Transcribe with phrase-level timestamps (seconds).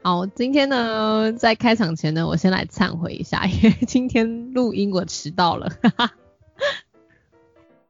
[0.00, 5.70] 好，今天呢，在开场前呢，我先来忏悔一下， 因为今天录音我迟到了。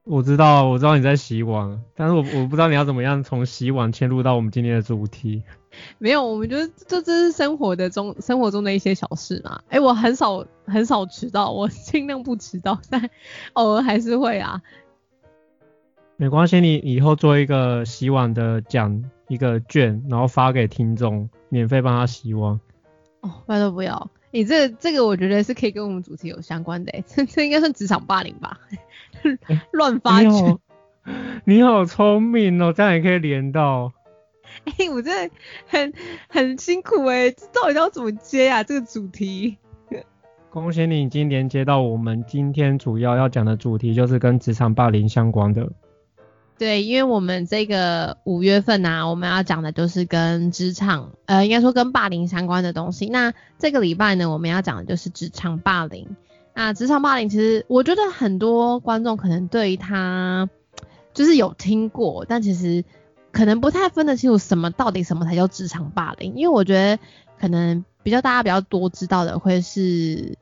[0.04, 5.42] 我知道，我知道你在洗碗，但是我我不知道你要怎么样从洗碗切入到我们今天的主题。
[5.98, 9.60] 没有，我们觉得这这是生活的中生活中的一些小事嘛。
[9.68, 13.10] 哎，我很少很少迟到，我尽量不迟到， 但
[13.52, 14.62] 偶尔还是会啊。
[16.16, 22.58] 没关系，你以后做一个洗碗的奖一个券，然后发给听众，免费帮他洗碗。
[23.20, 28.58] 哦，拜托不要，你这这个我觉得是可以跟我们主题有相关的，这这应该算职场霸凌吧？
[29.72, 30.58] 乱发券。
[31.44, 33.92] 你好聪明哦，这样也可以连到。
[34.64, 35.34] 哎，我真的
[35.66, 35.92] 很
[36.28, 38.62] 很辛苦哎，到底要怎么接啊？
[38.62, 39.56] 这个主题。
[40.50, 45.70] 恭喜你已经连接到我们今天主要要讲的主题，就是跟职场霸凌相关的。
[46.58, 53.06] 对，因为我们这个五月份呢，我们要讲的就是跟职场，呃，应该说跟霸凌相关的东西。
[53.06, 56.16] 那这个礼拜呢，我们要讲的就是职场霸凌。
[56.54, 60.50] 那职场霸凌，其实我觉得很多观众可能对他
[61.14, 62.84] 就是有听过，但其实
[63.30, 66.34] 可能不太分得清楚什么到底什么才叫职场霸凌。
[66.34, 66.98] 因为我觉得
[67.38, 70.36] 可能比较大家比较多知道的会是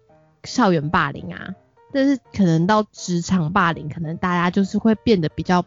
[0.45, 1.55] 校园霸凌啊，
[1.93, 5.63] 但是可能到职场霸凌，可能大家就是会变得比较。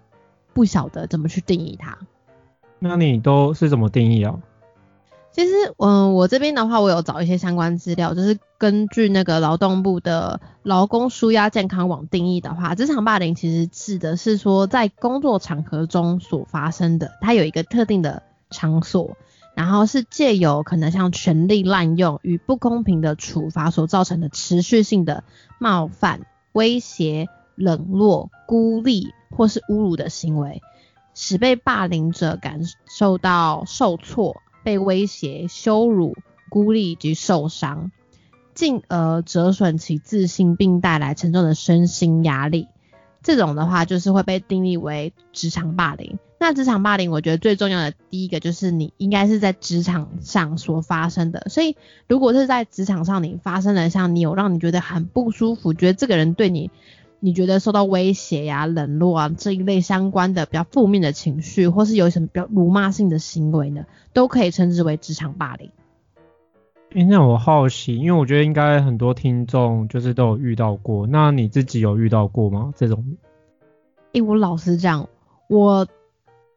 [0.53, 1.97] 不晓得怎么去定义它，
[2.79, 4.39] 那你都是怎么定义啊？
[5.31, 19.15] 其实，嗯，我这边的话，我有找一些相关资料，就是根据那个劳动部的劳工舒压健康网定义的话，职场霸凌其实指的是说在工作场合中所发生的，它有一个特定的场所，
[19.55, 25.23] 然后是借由可能像权力滥用与不公平的处罚所造成的持续性的
[25.59, 27.27] 冒犯、威胁。
[27.61, 30.61] 冷落、孤立或是侮辱的行为，
[31.13, 36.15] 使被霸凌者感受到受挫、被威胁、羞辱、
[36.49, 37.91] 孤立及受伤，
[38.53, 42.67] 进而折损其自信，并带来沉重的身心压力。
[43.21, 46.17] 这种的话，就是会被定义为职场霸凌。
[46.39, 51.45] 那职场霸凌，我觉得最重要的第一个就是你应该是在职场上所发生的。
[51.49, 51.75] 所以，
[52.07, 56.71] 如果是在职场上你发生的，像你有让你觉得很不舒服，觉得这个人对你。
[57.19, 65.71] 你觉得受到威胁呀、冷落啊这一类相关的比较负面的情绪，或是有什么比较辱骂性的行为呢，都可以称之为职场霸凌。
[66.91, 72.73] 哎，那我好奇，因为我觉得应该很多听众就是都有遇到过，那你自己有遇到过吗？
[72.75, 73.17] 这种？
[74.13, 75.07] 哎，我老实讲，
[75.47, 75.87] 我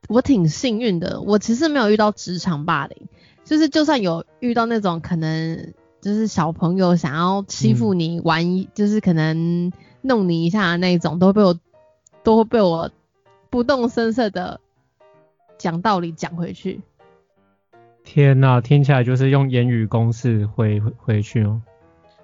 [0.08, 2.96] 我挺幸运的，我其实没有遇到职场霸凌，
[3.44, 9.72] 就是就算有遇到那种可能就是小朋友想要欺负你玩，就是可能。
[10.04, 11.56] 弄你一下的那种，都被我
[12.24, 12.90] 都会被我
[13.50, 14.58] 不动声色的
[15.58, 16.80] 讲道理讲回去。
[18.02, 21.62] 天呐，听起来就是用言语攻势回回去哦。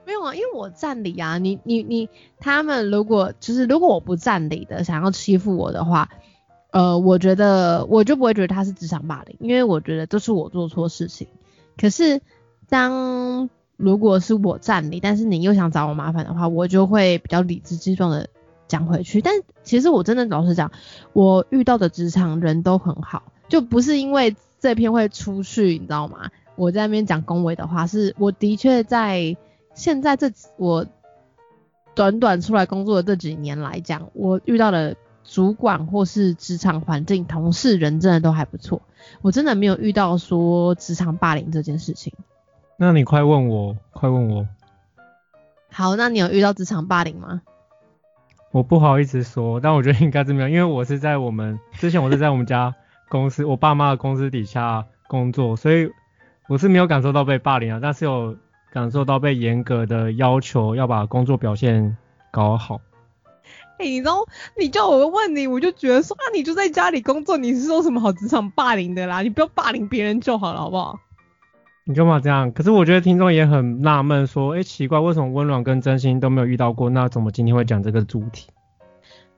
[0.05, 2.09] 没有啊，因为我占理啊，你你你，
[2.41, 6.09] 他们如果就是如果我不占理的想要欺负我的话，
[6.73, 11.29] 呃，我觉得我就不会觉得他是职场霸凌，因为我觉得这是我做错事情。
[11.77, 12.21] 可是
[12.69, 18.29] 当如果是我占理，但是你又想找我麻烦的话，我就会比较理直气壮的
[18.67, 19.23] 讲回去。
[19.23, 20.73] 但其实我真的老实讲，
[21.13, 26.29] 我遇到的职场人都很好，就不是因为这篇会出去，你知道吗？
[26.57, 29.37] 我在那边讲恭维的话，是我的确在
[29.75, 30.85] 现在这我
[31.95, 38.83] 短短出来工作的这几年来讲，我遇到的主管或是职场环境、同事人真的都还不错，
[39.23, 42.13] 我真的没有遇到说职场霸凌这件事情。
[42.81, 44.47] 那你快问我，快问我。
[45.69, 47.43] 好，那你有遇到职场霸凌吗？
[48.53, 52.73] 我不好意思说，但我觉得应该是没有，因为我是在我们之前我是在我们家
[53.09, 55.91] 公司，我爸妈的公司底下工作，所以
[56.49, 58.37] 我是没有感受到被霸凌啊，但是有
[58.73, 61.97] 感受到被严格的要求要把工作表现
[62.31, 62.81] 搞好。
[63.79, 64.25] 哎，你知道，
[64.57, 69.23] 你叫我问你，我就觉得说啊，你就在家里工作，你是说什么好职场霸凌的啦？
[69.23, 71.01] 你不要霸凌别人就好了，好不好？
[71.89, 72.53] 你干嘛这样？
[72.53, 76.91] 可是我觉得听众也很纳闷，说，哎，奇怪，为什么温暖跟真心都没有遇到过？
[76.91, 78.51] 那怎么今天会讲这个主题？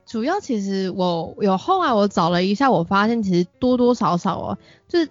[0.05, 4.57] 主要其实我有后来我找了一下，我发现其实多多少少哦，
[4.89, 5.09] 就是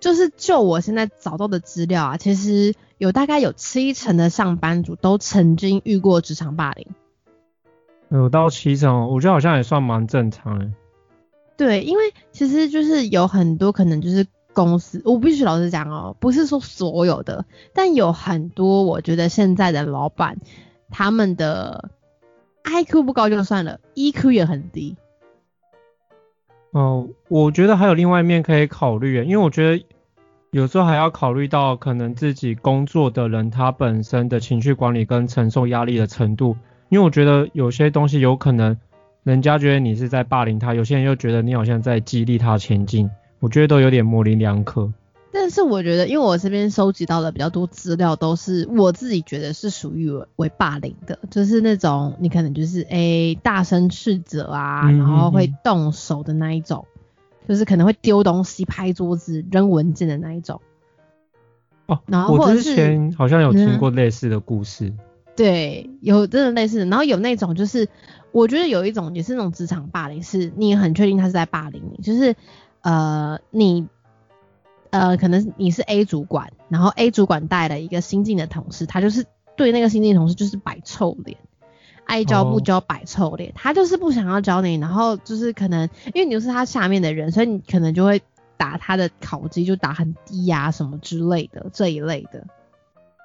[0.00, 6.88] 就是就我现在找到的资料啊，其实有大概有七成的上班族都曾经遇过职场霸凌。
[8.08, 10.68] 有到七成，我觉得好像也算蛮正常的。
[11.56, 20.38] 对，因为其实就是有很多可能就是公司，我必须老实讲哦，不是说所有的，但有很多我觉得现在的老板
[20.90, 21.90] 他们的
[22.64, 24.96] IQ 不高就算了，EQ 也很低。
[26.70, 29.84] 哦，我觉得还有另外一面可以考虑，因为我觉得
[30.50, 36.56] 有时候还要考虑到可能自己工作的人他本身的情绪管理跟承受压力的程度，
[36.88, 38.78] 因为我觉得有些东西有可能
[39.22, 43.10] 人家觉得你是在霸凌他，有些人又觉得你好像在激励他前进，
[43.42, 44.92] 我觉得都有点模棱两可。
[45.32, 56.86] 但是我觉得，因为我这边收集到的比较多资料，都是我自己觉得是属于为霸凌的，就是那种你可能就是诶大声斥责啊，然后会动手的那一种，
[57.48, 60.60] 就是可能会丢东西、拍桌子、扔文件的那一种。
[61.86, 64.92] 哦，然后我之前好像有听过类似的故事。
[65.34, 67.88] 对，有真的类似的，然后有那种就是
[68.32, 72.36] 我觉得有一种也是那种职场霸凌，是你很确定他是在霸凌你，就是
[72.82, 73.88] 呃你。
[74.90, 79.24] 呃，可能你是 A 主管，然后 A 主管带了一个新进的同事，他就是
[79.56, 81.38] 对那个新进同事就是摆臭脸，
[82.04, 88.20] 爱教不教摆臭脸，他就是不想要教你，然后就是可能因为你是他下面的人，所以你可能就会
[88.58, 92.44] 打他的考绩就打很低呀什么之类的这一类的。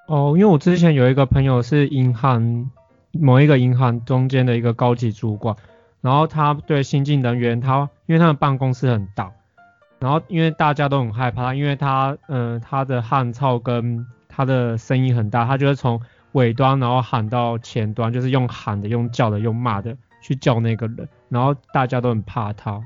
[0.07, 2.71] 哦，因为我之前有一个朋友是银行
[3.11, 5.57] 某一个银行中间的一个高级主管，
[5.99, 9.33] 然后他对新进人员，他因为他们办公室很大。
[9.99, 15.99] 然后因为大家都很害怕，因为他，嗯，他的汗臭跟他的声音很大，他就会从
[16.33, 22.81] 尾端然后喊到前端，就是用喊的、用叫的、用骂的去叫那个人，然后大家都很怕他。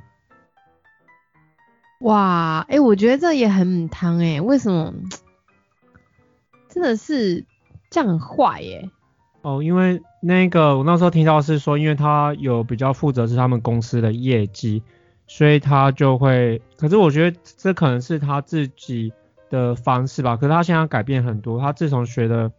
[1.99, 4.93] 哇，哎，我觉得这也很汤哎，为什么？
[6.69, 7.43] 真的是
[7.89, 8.89] 这样很坏耶。
[9.41, 14.81] 哦，因为那个我那时候听到是说，因为他有比较负责是他们公司的业绩。
[15.33, 19.13] 所以他就会，可是我觉得这可能是他自己
[19.49, 20.35] 的方式吧。
[20.35, 22.51] 可是他现在改变很多，他自从学的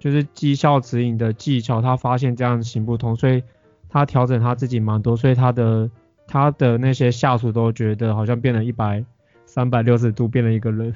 [0.00, 3.40] 就是绩效指引的技巧，他发现这样行不通，所以
[3.88, 5.16] 他调整他自己蛮多。
[5.16, 5.88] 所以他的
[6.26, 9.04] 他的那些下属都觉得好像变了一百
[9.46, 10.92] 三百六十度变了一个人，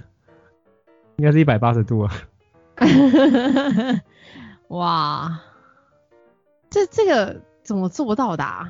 [1.19, 2.13] 应该是一百八十度啊。
[4.67, 5.41] 哇，
[6.69, 8.43] 这这个怎么做到的？
[8.43, 8.69] 啊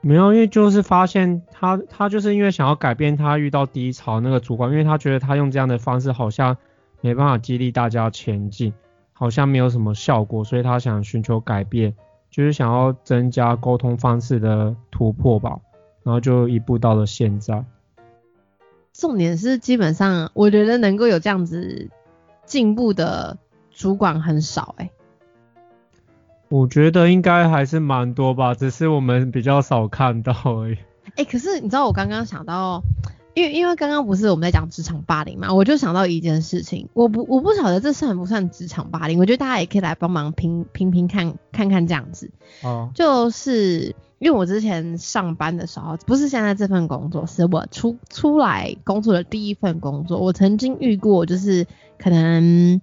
[0.00, 6.56] 没有，因为就是发现他，他就是因为想要改变他遇到低潮那个主管，因为他觉得他用这样的方式好像
[7.00, 8.72] 没办法激励大家前进，
[9.12, 11.94] 好像没有什么效果，所以他想寻求改变，
[12.30, 15.58] 就是想要增加沟通方式的突破吧，
[16.04, 17.64] 然后就一步到了现在。
[18.92, 21.90] 重点是基本上我觉得能够有这样子
[22.44, 23.36] 进步的
[23.70, 24.90] 主管很少哎。
[26.48, 30.78] 我觉得应该还是蛮多吧，只是我们比较少看到而已。
[31.16, 32.82] 哎，可是你知道我刚刚想到，
[33.34, 42.30] 因为因为刚刚不是我们在讲职场霸凌嘛，我就想到一件事情，我不我不晓得这算不算职场霸凌，我觉得大家也可以来帮忙评评评看看看这样子。
[42.62, 42.90] 哦。
[42.94, 51.66] 就是因为我之前上班的时候，不是现在这份工作，是我出出来工作的第一份工作，我曾经遇过，就是
[51.98, 52.80] 可能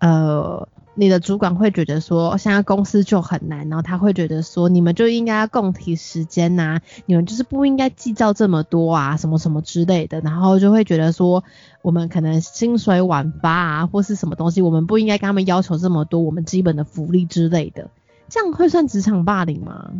[0.00, 0.68] 呃。
[0.94, 11.42] 你的主管会觉得说，现在公司就很难，然后他会觉得说，你们就应该要共提时间呐，你们就是不应该计较这么多啊，什么什么之类的，然后就会觉得说，
[11.80, 17.88] 我们可能薪水晚发啊，或是什么东西，我们不应该跟他们要求这么多，我们基本的福利之类的，
[18.28, 19.90] 这样会算职场霸凌吗？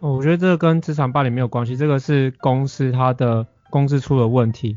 [0.00, 4.76] 哦，我觉得这个跟职场霸凌没有关系，这个是公司它的公司出了问题。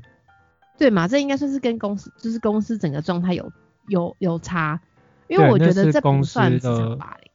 [0.77, 3.51] 对嘛，这应该算是跟公司，就是公司整个状态有
[3.87, 4.79] 有有差。
[5.33, 7.31] 因为我觉得这不算职场霸凌。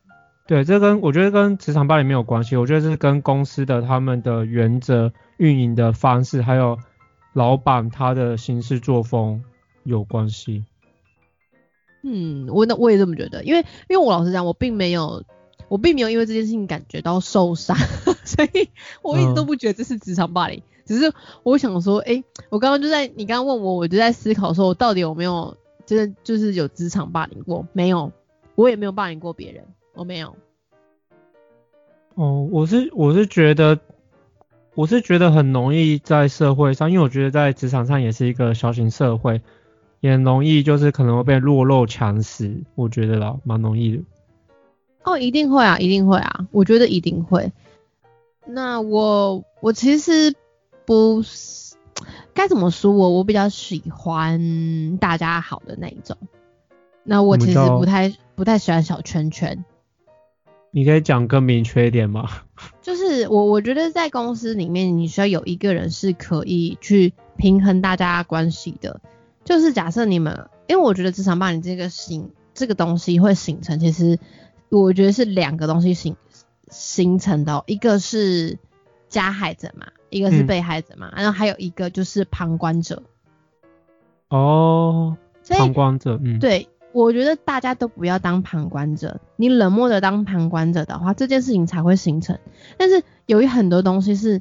[0.47, 6.78] 对，这跟我觉得跟职场霸凌没有关系，我觉得是跟公司的他们的原则、运营的方式，还有
[7.35, 9.43] 老板他的行事作风
[9.85, 10.64] 有关系。
[12.02, 15.23] 嗯，我那我也这么觉得，因为因为我老实讲，我并没有
[15.69, 17.76] 我并没有因为这件事情感觉到受伤，
[18.25, 18.71] 所以
[19.02, 20.62] 我一直都不觉得这是职场霸凌。
[20.87, 21.12] 只是
[21.43, 25.59] 我想说，哎，我刚刚就在你刚刚问我，我就在思考说，我到底有没有。
[25.88, 28.12] 真的就是有职场霸凌过没有？
[28.57, 29.64] 我也没有霸凌过别人，
[29.95, 30.37] 我没有。
[32.14, 33.78] 哦，我是我是觉得，
[34.75, 39.40] 我是觉得很容易在社会上，因为我觉得在职场上也是一个小型社会，
[40.00, 44.02] 也容易就是可能会被弱肉强食，我觉得啦，蛮容易的。
[45.04, 47.50] 哦，一定会啊，一定会啊，我觉得一定会。
[48.45, 50.35] 那我我其实
[50.85, 51.67] 不是。
[52.35, 52.93] 该怎么说？
[52.93, 56.17] 我我比较喜欢大家好的那一种。
[57.05, 59.64] 那我其实不太不太喜欢小圈圈。
[60.71, 62.28] 你可以讲更明确一点吗？
[62.83, 69.00] 就是我我觉得在公司里面，你需要有一个人是可以去平衡大家关系的。
[69.45, 74.19] 就是假设你们，因为我觉得职场霸凌这个形这个东西会形成，其实
[74.69, 76.17] 我觉得是两个东西形
[76.71, 78.59] 形成的，一个是
[79.09, 83.02] 加害者嘛，一个是被害者嘛，然后还有一个就是旁观者。
[84.28, 85.16] 哦，
[85.48, 86.68] 旁观者，嗯，对。
[86.92, 92.36] 我觉得大家都不要当旁观者，你冷漠的当旁观者的话，这件事情才会形成。
[92.78, 94.40] 但是由于很多东西是，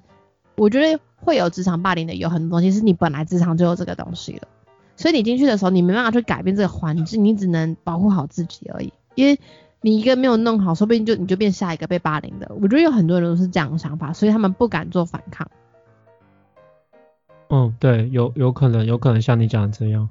[0.56, 4.48] 我觉得会有职场霸凌的，有很多东西是你本来职场就有这个东西了，
[4.96, 8.94] 所以你进去的时候，你没办法去改变这个环境，你只能保护好自己而已。
[9.16, 9.38] 因为
[9.88, 12.52] 你一个没有弄好，说不定就你就变下一个被霸凌的。
[12.62, 15.50] 我觉得有很多人都是这样的想法，所以他们不敢做反抗。
[17.50, 20.10] 嗯，对，有有可能，有可能像你讲的这样。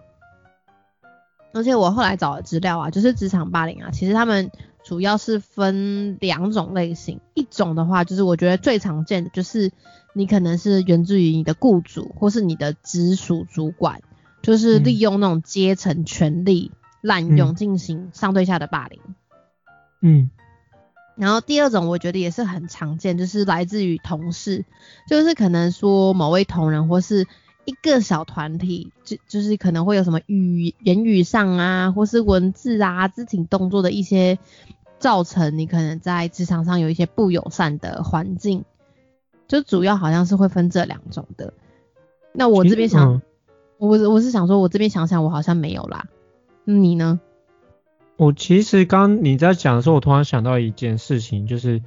[1.53, 4.51] 而且我后来找的资料啊，就是职场霸凌啊，其实他们
[4.83, 7.21] 主要是分两种类型。
[7.35, 9.71] 一种的话，就是我觉得最常见的，就是
[10.15, 14.01] 你可能是源自于你的雇主或是你的直属主管，
[14.41, 18.99] 就是利用那种阶层权力滥用进行上对下的霸凌。
[19.07, 19.15] 嗯。
[21.17, 24.65] 然后第二种，我觉得也是很常见，就是来自于同事，
[25.09, 27.27] 就是可能说某位同仁或是。
[27.69, 34.39] 一个小团体，就就是可能会有什么语言语上啊，或是文字啊、肢体动作的一些
[35.01, 38.65] 造成你可能在职场上有一些不友善的环境，
[39.49, 41.55] 就主要好像是会分这两种的。
[42.33, 43.21] 那我这边想，
[43.79, 46.07] 我我是想说，我这边想想，我好像没有啦。
[46.63, 47.19] 你呢？
[48.17, 51.83] 我其实刚你在讲的时候，我突然想到一件事情，就是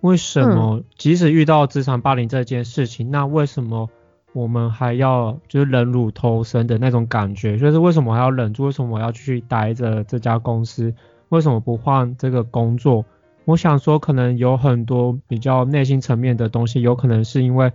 [0.00, 3.88] 为什么即使遇到职场霸凌这件事情，那为什么？
[4.32, 8.64] 我们还要就是忍辱偷生的那种感觉，就是为什么还要忍住？
[8.64, 10.92] 为什么我要继续待着这家公司？
[11.28, 13.04] 为什么不换这个工作？
[13.44, 17.70] 我想说，可能有很多比较内心层面的东西，有可能是因为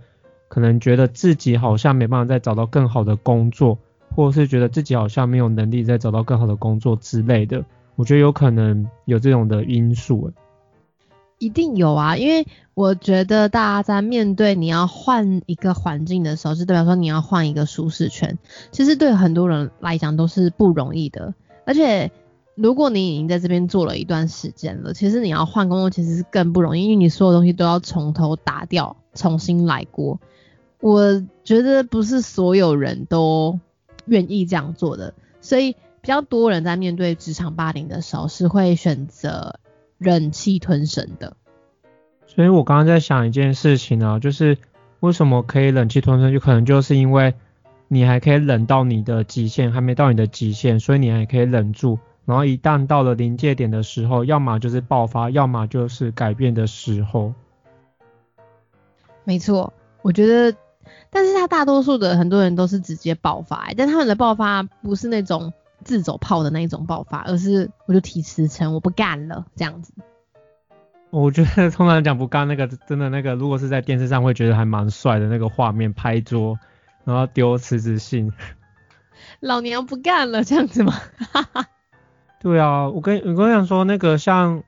[0.48, 3.78] 可能觉得自己好像没办法再找到更好的工作，
[4.14, 7.64] 或者是觉得自己好像没有能力再找到更好的工作之类的。
[7.96, 10.32] 我觉得有可能有这种的因素。
[11.38, 18.38] 一定有啊，因为我觉得大家在面对你要换一个环境的时候，就代表说你要换一个舒适圈。
[18.72, 21.32] 其实对很多人来讲都是不容易的，
[21.64, 22.10] 而且
[22.56, 30.20] 如果你已经在这边做了一段时间了，其实你要换工作其实是更不容易，因为你所有东西都要从头打掉，重新来过。
[30.80, 33.58] 我觉得不是所有人都
[34.04, 39.58] 愿意这样做的，所以比较多人在面对职场霸凌的时候是会选择。
[40.02, 41.36] 忍气吞声的，
[42.26, 44.56] 所以我刚刚在想一件事情啊，就是
[45.00, 47.34] 为什么可以忍气吞声，就可能就是因为
[47.86, 57.34] 你还可以忍到你的极限，还没到你的极限，所以你还可以忍住，然后一旦到了临界点的时候，要么就是爆发，要么就是改变的时候。
[59.24, 60.56] 没错，我觉得，
[61.10, 65.52] 但是他大多数的很多人都是直接爆发，但他们的爆发不是那种。
[65.84, 69.92] 自走炮的那一种爆发，而是我就提辞呈，我不干了这样子。
[71.10, 76.56] 我觉得通常讲不干那个真的那个，如果是在电视上会觉得还蛮帅的那个画面，拍桌
[77.04, 78.32] 然后丢辞职信。
[79.40, 80.94] 老娘不干了这样子吗？
[82.40, 84.62] 对啊，我跟我跟你讲说那个像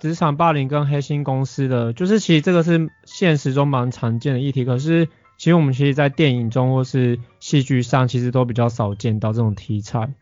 [0.00, 5.06] 职场霸凌跟黑心公司的，就是其实这个是现实中蛮常见的议题，可是
[5.38, 10.12] 其实我们其实在电影中或是戏剧上其实都比较少见到这种题材。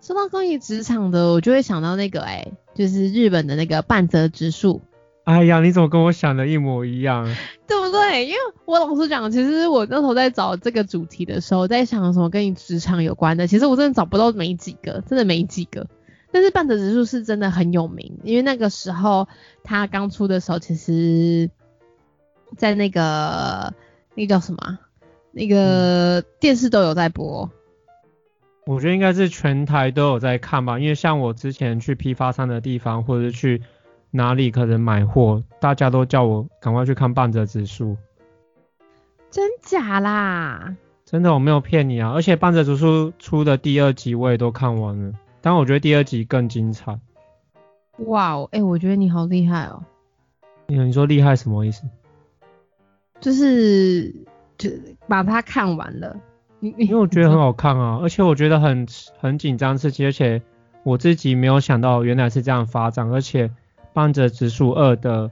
[0.00, 4.80] 说到关于职场的，我就会想到那个，哎，就是日本的那个半泽直树。
[5.24, 7.24] 哎呀，你怎么跟我想的一模一样？
[7.66, 8.24] 对不对？
[8.24, 15.86] 因为我老实讲，其实我那时候在找这个主题的时候，在想什么跟你职场有关的，其实我真的找不到没几个，真的没几个。
[16.30, 19.28] 但是半泽直树是真的很有名，因为那个时候
[19.64, 21.50] 他刚出的时候，其实，
[22.56, 23.74] 在那个
[24.14, 24.78] 那个叫什么，
[25.32, 27.50] 那个电视都有在播。
[28.68, 33.62] 我觉得应该是全台都有在看吧，因为像我之前去批发商的地方，或者是去
[34.10, 37.96] 哪里可能买货，大家都叫我赶快去看半泽直树。
[39.30, 40.76] 真假啦？
[41.06, 42.12] 真的，我没有骗你啊！
[42.12, 47.00] 而且半泽直树出的第二集我也都看完了，但我觉得第二集更精彩。
[48.00, 49.82] 哇哦，哎，我觉得你好厉害哦。
[50.66, 51.84] 你你说厉害什么意思？
[53.18, 54.14] 就是
[54.58, 54.68] 就
[55.06, 56.20] 把它看完了。
[56.60, 58.86] 因为我觉得很好看啊，而且我觉得很
[59.18, 60.42] 很紧张刺激，而且
[60.82, 63.50] 我自己没有想到原来是这样发展，而且
[63.92, 65.30] 半泽直树二的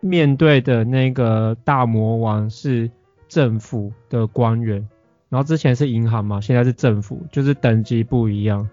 [0.00, 2.90] 面对的那个大魔王是
[3.28, 4.86] 政府的官员，
[5.28, 8.68] 然后之前是银行嘛，现在是政府，就是等级不一样。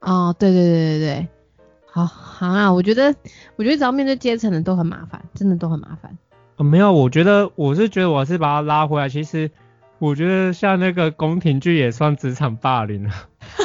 [0.00, 1.28] 哦，对对对对对，
[1.86, 3.14] 好好啊，我觉得
[3.56, 6.16] 我觉得只要面对阶层的都很麻烦，真的都很麻烦。
[6.56, 9.50] 呃，没有，我觉得我是觉得我是把他拉回来，其实
[9.98, 13.10] 我觉得像那个宫廷剧也算职场霸凌了。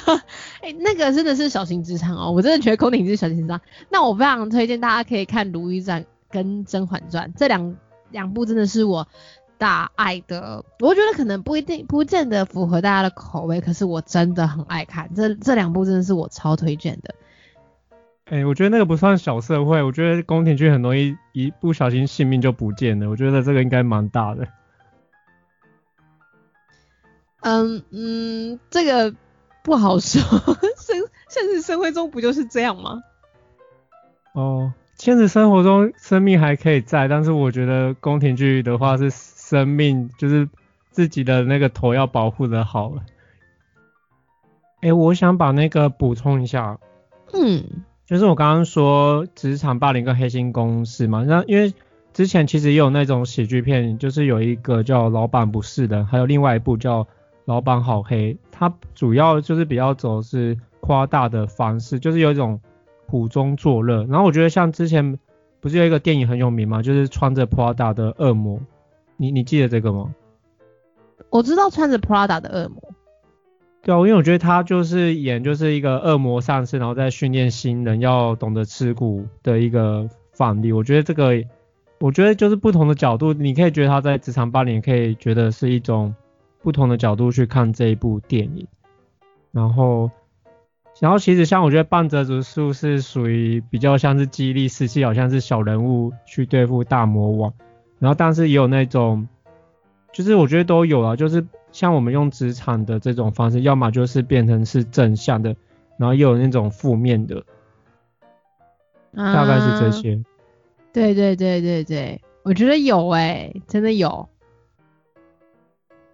[0.62, 3.62] 哎、那个真的是小型职场哦，我真的觉得宫廷剧是小型职场。
[3.90, 7.76] 那我非常推荐大家可以看《如懿传》跟《甄嬛传》这两
[8.12, 9.08] 两部，真的是我
[9.58, 10.64] 大爱的。
[10.80, 15.14] 我觉得可能不一定不见得符合大家的口味，可是我真的很爱看。
[15.14, 17.14] 这这两部真的是我超推荐的。
[18.26, 24.48] 哎、我觉得那个不算小社会，我觉得宫廷剧很容易一不小心性命就不见了，我觉得这个应该蛮大的。
[27.44, 29.14] 嗯嗯，这个
[29.64, 30.22] 不好说。
[30.78, 30.98] 现
[31.30, 33.02] 现实社会中不就是这样吗？
[34.34, 40.50] 哦，现实生活中生命还可以在，但是我觉得宫廷剧的话是生命，就是
[40.90, 43.04] 自己的那个头要保护的好了。
[44.82, 46.78] 哎、我想把那个补充一下，
[47.32, 47.64] 嗯
[48.06, 51.74] 就是我刚刚说职场霸凌跟黑心公司嘛，那因为
[52.12, 57.04] 之前其实也有那种喜剧片，就是有一个叫《老板不是人》，还有另外一部叫
[57.46, 62.60] 《老板好黑》，他主要就是比较走是夸大的方式，就是有一种
[63.08, 64.06] 苦中作乐。
[64.06, 65.18] 然后我觉得像之前
[65.60, 68.60] 不是有一个电影很有名嘛，就是穿着 Prada 的恶魔，
[69.18, 70.14] 你你记得这个吗？
[71.30, 72.82] 我知道穿着 Prada 的恶魔。
[73.82, 80.72] 对啊，因为我觉得他就是演就是一个恶魔上身，然后在训练新人要懂得吃苦的一个范例。
[80.72, 81.44] 我觉得这个，
[82.00, 86.16] 我觉得就是不同的角度，你可以觉得他在职场霸凌，也可以觉得是一种
[86.64, 88.66] 不同的角度去看这一部电影。
[89.52, 90.10] 然后，
[91.00, 97.54] 然后其实像我觉得半泽直树是属于比较像是激励士气，好像是小人物去对付大魔王。
[98.00, 99.28] 然后但是也有那种，
[100.12, 105.56] 就是我觉得都有啊，就是像我们用职场的这种方式，要么就是变成是正向的，
[105.98, 107.44] 然后也有那种负面的，
[109.14, 109.92] 大概是这啊。
[109.92, 110.24] 些。
[110.92, 114.28] 对对对对对，我觉得有哎、真的有。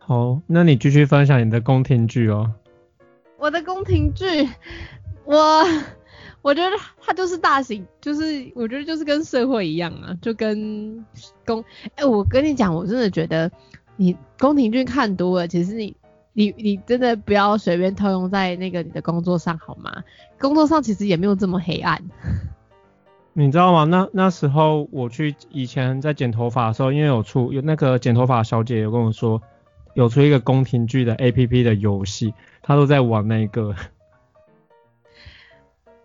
[0.09, 2.51] 好，那你继续分享你的宫廷剧哦。
[3.37, 4.25] 我的宫廷剧，
[5.23, 5.63] 我
[6.41, 11.05] 我觉得它就是大型，就是我觉得就是跟社会一样啊，就跟
[11.45, 11.63] 宫。
[11.93, 13.51] 哎、我跟你讲，我真的觉得
[13.97, 15.95] 你宫廷剧看多了，其实你
[16.33, 20.03] 你你真的不要随便套用在那个你的工作上好吗？
[20.39, 22.01] 工作上其实也没有这么黑暗。
[23.33, 23.83] 你知道吗？
[23.83, 29.39] 那那时候我去以前在剪头发的时候，因为有出有那个剪头发小姐有跟我说，
[29.99, 33.75] 有出一个宫廷剧的 A P P 的游戏，他都在玩那个。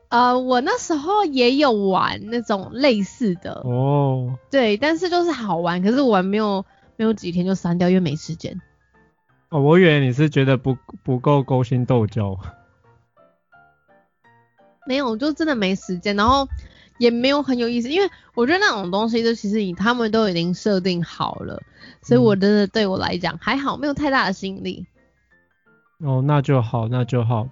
[0.09, 8.61] 呃，我那时候也有玩那种类似的，哦，对，但是就是好玩，可是我玩没有没有几天就删掉，因为没时间。
[9.51, 12.37] 哦，我以为你是觉得不不够勾心斗角。
[14.89, 16.49] 没有，就真的没时间，然后
[16.99, 21.63] 也没有很有意思，因为我觉得那种东西，就其实你他们都已经设定好了，
[22.05, 24.87] 所以我真的对我来讲还好，没有太大的吸引力。
[25.99, 27.49] 哦，那就好，那就好。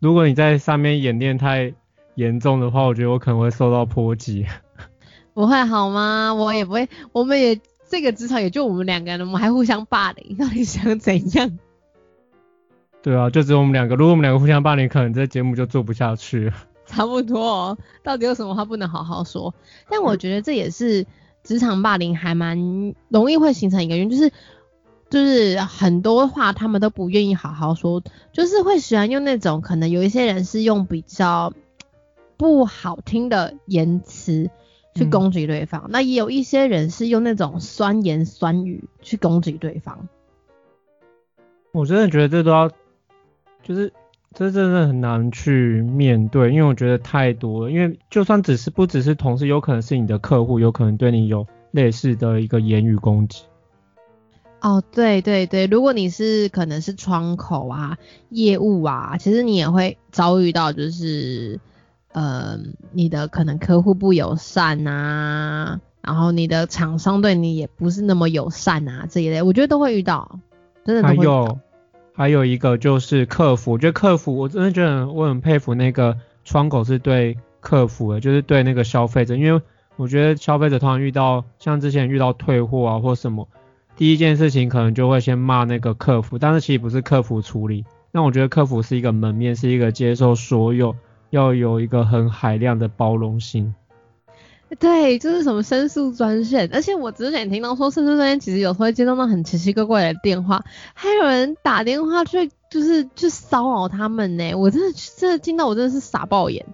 [0.00, 1.72] 如果你在上面演练太
[2.16, 4.44] 严重的话，我觉得我可能会受到波及。
[5.32, 6.34] 不会好吗？
[6.34, 11.58] 我也不会，我们也这个职场也就我们两个人，我们还互相霸凌，到底想怎样？
[13.02, 13.94] 对啊，就只有我们两个。
[13.94, 16.54] 如果我们两个互相霸凌，可能这节目就做不下去了。
[16.86, 19.54] 差不多哦，到底有什么话不能好好说？
[19.88, 21.06] 但我觉得这也是
[21.42, 24.32] 职场霸凌还蛮容易会形成一个原因，就是
[25.10, 28.02] 就是很多话他们都不愿意好好说，
[28.32, 31.52] 就是会喜欢用那种可能有一些人是用比较
[32.36, 34.50] 不好听的言辞
[34.94, 40.08] 去嗯攻击对方，那也有一些人是用那种酸言酸语去攻击对方。
[41.72, 42.70] 我真的觉得这都要，
[43.62, 43.92] 就是
[44.34, 47.70] 这真的很难去面对，因为我觉得太多了。
[47.70, 53.42] 因为就算只是不只是同事，有可能是你的客户，有可能对你有类似的一个言语攻击。
[54.60, 57.98] 哦，对对对，如果你是可能是窗口啊、
[58.30, 61.58] 业务啊，其实你也会遭遇到就是，
[62.12, 62.58] 呃，
[62.92, 70.38] 你的可能客户不友善啊，然后你的厂商对你也不是那么友善啊这一类，我觉得都会遇到，
[70.84, 71.24] 真的都会遇到。
[71.24, 71.58] 有
[72.14, 79.62] 还有一个就是客服，我觉得客服我真的觉得我很佩服那个窗口是对客服的，就是对那个消费者，因为
[79.96, 83.48] 我觉得消费者通常遇到像之前遇到退货啊或什么，
[83.96, 87.84] 第一件事情可能就会先骂那个客服，但是其实不是客服处理。
[88.10, 90.94] 那我觉得客服是一个门面，是一个接受所有，
[91.30, 93.74] 要有一个很海量的包容心。
[94.78, 106.64] 对，就是什么申诉专线，而且我之前听到说申诉专线其实有时候会接到那很奇奇怪怪的电话，还有人打电话去就是去骚扰他们呢，我真的真的听到我真的是傻爆眼。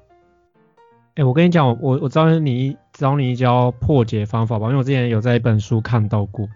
[1.16, 6.48] 哎、我跟你讲，我我我知道你教你一教破解方法吧，因为我之前有在一本书看到过。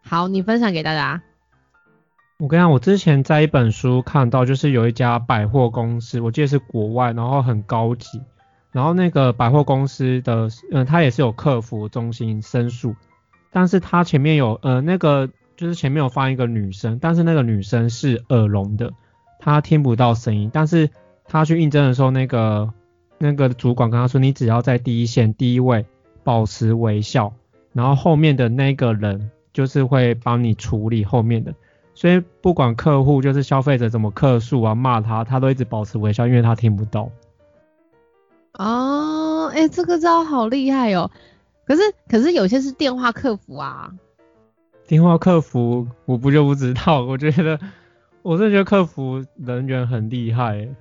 [0.00, 1.20] 好，你分享给大家。
[2.38, 8.22] 我跟你讲，我之前在一本书看到，就是有一家百货公司，我记得是国外，然后很高级，
[8.72, 12.94] 然后那个百货公司的，嗯、他也是有客服中心申诉，
[13.50, 18.92] 但是他前面有，呃，那个就是前面有放一个女生，但是那个女生是耳聋的，
[19.40, 20.90] 她听不到声音，但是
[21.24, 22.72] 她去应征的时候，那个
[23.16, 25.84] 那个主管跟她说，你只要在第一线第一位
[26.22, 27.32] 保持微笑，
[27.72, 31.54] 然后后面的那个人就是会帮你处理后面的。
[31.94, 37.10] 所以不管客户就是消费者怎么客诉啊骂他，他都一直保持微笑，因为他听不到。
[38.58, 41.10] 哦，哎、这个招好厉害哦。
[41.66, 43.90] 可是可是有些是电话客服啊。
[44.86, 47.58] 电话客服我不就不知道，我觉得
[48.22, 50.74] 我真的觉得客服人员很厉害欸。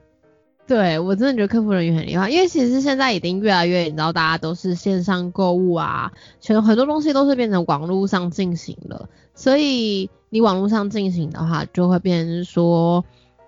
[0.66, 6.12] 对我真的觉得客服人员很厉害，因为其实现在已经越来越，你知道大家都是线上购物啊，
[6.42, 13.06] 全很多东西都是变成网络上进行了，所以你网络上进行的话，就会变成是说，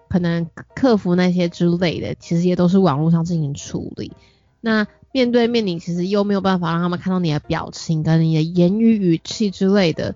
[0.10, 4.12] 可能客服那些之类的，其实也都是网络上进行处理。
[4.60, 10.14] 那面对面，你其实又没有办法让他们看到你的表情跟你的言语语气之类的，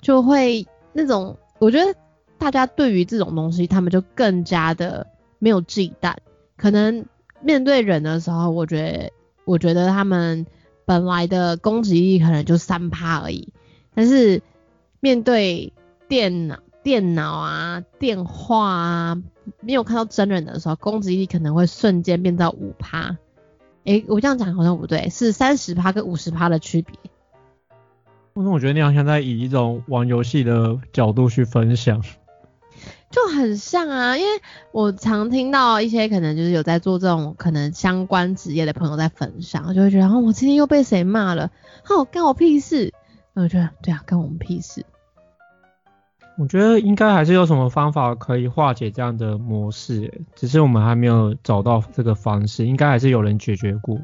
[0.00, 1.94] 就会那种，我觉得
[2.36, 5.06] 大家对于这种东西，他们就更加的
[5.38, 6.14] 没有忌惮。
[6.56, 7.06] 可能
[7.40, 9.12] 面对人的时候，我觉得，
[9.44, 10.46] 我觉得他们
[10.84, 13.48] 本来的攻击力可能就三趴而已，
[13.94, 14.42] 但是
[15.00, 15.72] 面对
[16.08, 19.22] 电脑、电脑啊、电话啊，
[19.60, 23.16] 没有看到真人的时候，攻击力可能会瞬间变到五趴。
[23.84, 26.94] 诶，我这样讲好像不对，是三十趴跟五十趴的区别。
[28.34, 32.02] 为什么我觉得你好像在以一种玩游戏的角度去分享？
[33.10, 41.50] 就很像啊，因为我常听到一些可能就是有在做这种可能相关职业的朋友在分享，就会觉得，哦，我今天又被谁骂了，
[41.88, 42.92] 哦，干我屁事。
[43.32, 44.84] 那我觉得，对啊，干我们屁事。
[46.38, 53.98] 我觉得应该还是有什么方法可以化解这样的模式，只是我们还没有找到这个方式，应该还是有人解决过。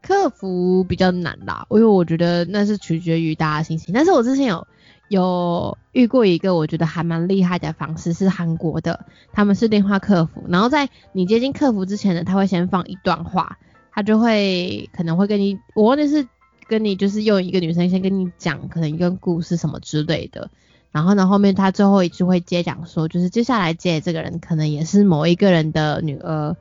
[0.00, 3.92] 客服比较难啦，因为我觉得那是取决于大家心情。
[3.92, 4.66] 但是我之前有
[5.08, 13.58] 有遇过一个我觉得还蛮厉害的方式，是韩国的，他们是电话客服，然后在你接近客服之前呢，他会先放一段话，
[13.92, 16.26] 他就会可能会跟你，我忘记是
[16.68, 20.48] 跟你就是用一个女生先跟你讲可能一个故事什么之类的，
[20.92, 26.56] 然后呢后面他最后一句会接讲说，就是接下来接的这个人可能也是某一个人的女儿，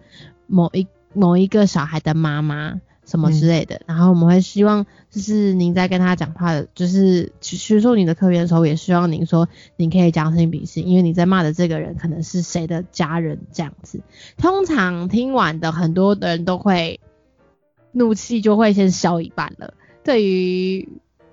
[0.47, 2.79] 某一某一个小孩的妈妈。
[3.05, 14.01] 什么之类的，然后我们会希望，就是您在跟他讲话的，就是叙述你的客源的时候，也希望您说，您可以将心比心，因为你在骂的这个人可能是谁的家人这样子。
[14.37, 16.99] 通常听完的很多的人都会
[17.93, 19.73] 怒气就会先消一半了。
[20.03, 20.87] 对于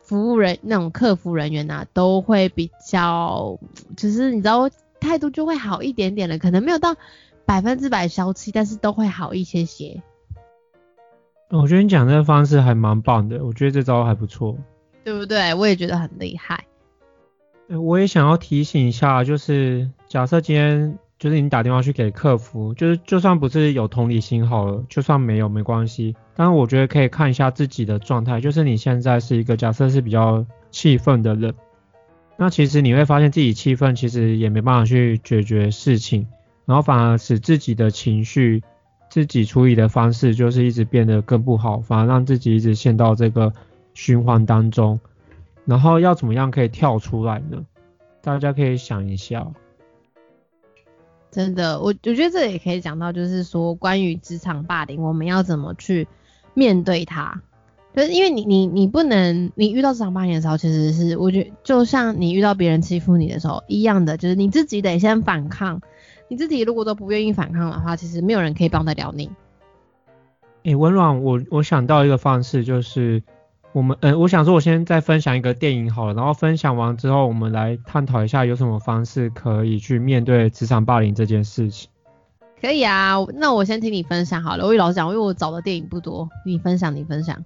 [0.06, 3.58] 服务人那种客服人员啊，都会比较，
[3.96, 6.96] 就是你知道态度就会好一点点了，可能没有到
[7.44, 10.00] 百分之百消气，但是都会好一些些。
[11.50, 14.56] 我觉得你讲这个方式还蛮棒的，我觉得这招还不错。
[15.04, 15.54] 对不对？
[15.54, 16.64] 我也觉得很厉害。
[17.68, 26.14] 呃我也想要提醒一下，就是假设今天就是你打电话去给客服，就是就算不是有同理心好了，就算没有没关系。
[26.34, 31.54] 但是我觉得可以看一下自己的状态，就是你现在是一个假设是比较气愤的人，
[32.36, 36.26] 那其实你会发现自己气愤，其实也没办法去解决事情，
[36.66, 38.62] 然后反而使自己的情绪、
[39.08, 43.50] 自己处理的方式就是一直变得更不好，反而让自己一直陷到这个
[43.94, 45.00] 循环当中。
[45.64, 47.64] 然后要怎么样可以跳出来呢？
[48.20, 49.46] 大家可以想一下。
[51.36, 56.08] 真的，我我觉得这也可以讲到，就是说关于职场霸凌，我们要怎么去
[56.54, 57.42] 面对它。
[57.94, 65.82] 就是因为你你你不能，你遇到职场霸凌的时候，其实是我觉得就像你遇到别人欺负你的时候一样的，就是你自己得先反抗。
[66.28, 69.30] 你自己如果都不愿意反抗的话，其实没有人可以帮得了你。
[70.62, 73.22] 诶，温暖，我我想到一个方式，就是
[73.76, 81.90] 我们，呃，我想说，我先再分享一个电影好了，然后分享完之后，我们来探讨一下有什么方式可以去面对职场霸凌这件事情。
[82.58, 84.64] 可以啊，那我先听你分享好了。
[84.64, 87.44] 我与老实讲，因为我找的电影不多，你分享，你分享。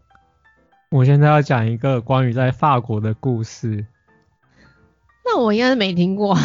[0.93, 3.85] 我现在要讲一个关于在法国的故事。
[5.25, 6.39] 那我应该是没听过。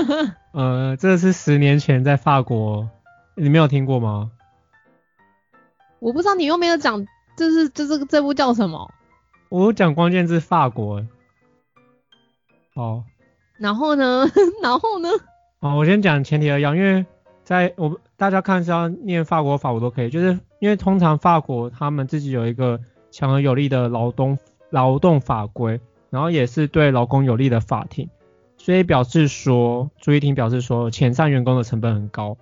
[0.52, 2.90] 呃，这是十年前在法国，
[3.36, 4.32] 你没有听过吗？
[5.98, 7.06] 我不知道你又没有讲，
[7.38, 8.92] 就是这这这部叫什么？
[9.50, 11.04] 我讲关键字法国。
[12.74, 13.04] 哦，
[13.58, 14.24] 然后呢？
[14.62, 15.08] 然后呢？
[15.58, 17.04] 哦，我先讲前提而要，因为
[17.42, 24.38] 在我大家看是要念法国法我都可以，就是因为通常法国他们自己有一个强而有力的劳动
[24.70, 28.08] 劳动法规，然后也是对劳工有利的法庭，
[28.56, 32.38] 所以表示说，朱一婷表示说，遣散员工的成本很高，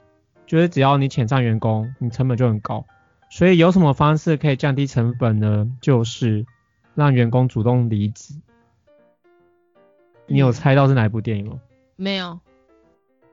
[0.47, 2.85] 就是只要你遣散员工，你成本就很高。
[3.31, 5.67] 所以有什么方式可以降低成本呢？
[5.81, 6.47] 就是
[6.99, 8.35] 让员工主动离职。
[10.27, 11.61] 你有猜到是哪一部电影吗？
[11.95, 12.41] 没有。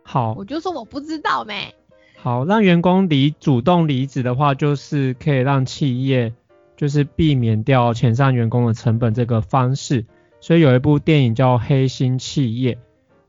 [0.04, 1.74] 好，我就说我不知道没。
[2.16, 6.32] 好，让员工离主动离职的话，就是可以让企业
[6.78, 10.06] 就是避免掉遣散员工的成本这个方式。
[10.40, 12.76] 所以有一部电影叫《黑心企业》，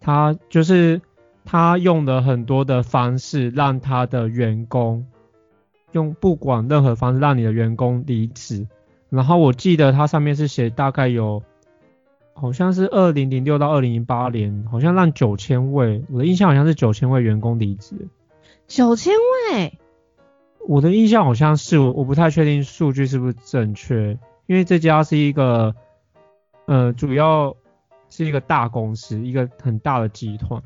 [0.01, 1.01] 它就是
[1.47, 5.07] 它用了很多的方式让他的员工。
[5.93, 8.67] 用不管任何方式让你的员工离职，
[9.17, 11.43] 然后我记得它上面是写大概有，
[12.35, 17.97] 好像是二零零六到二零零八年，好像让九千位，我的印象好像是九千位员工离职。
[18.69, 19.79] 九千位？
[20.69, 25.75] 我的印象好像是，我不太确定数据是不是正确，因为这家是一个，
[26.67, 27.57] 呃，主要
[28.11, 30.63] 是一个大公司，一个很大的集团，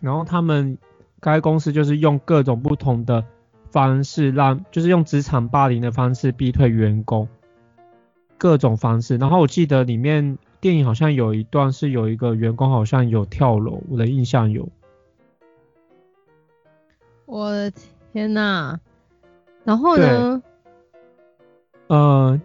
[0.00, 0.78] 然后他们
[1.20, 3.24] 该公司就是用各种不同的。
[3.72, 7.28] 方式让就是用职场霸凌的方式逼退员工，
[8.40, 9.18] 各种方式。
[9.18, 14.66] 然后我记得里面电影好像有一段是有一个员工好像有跳楼，我的印象有。
[17.26, 17.70] 我的
[18.14, 18.80] 天呐！
[19.62, 20.42] 然后呢？
[21.88, 22.40] 呃，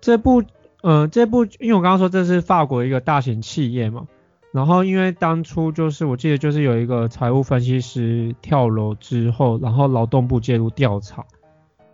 [0.00, 0.44] 这部
[0.80, 4.06] 呃这部，因为我刚刚说这是法国一个大型企业嘛。
[4.52, 11.26] 然后因为当初就是我记得就是有一个财务分析师跳楼之后，然后劳动部介入调查，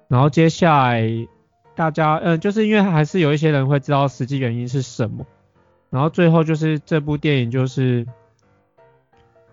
[0.09, 1.09] 然后接下来
[1.79, 5.25] 大家嗯就是因为还是有一些人会知道实际原因是什么，
[5.91, 8.05] 然后最后就是这部电影就是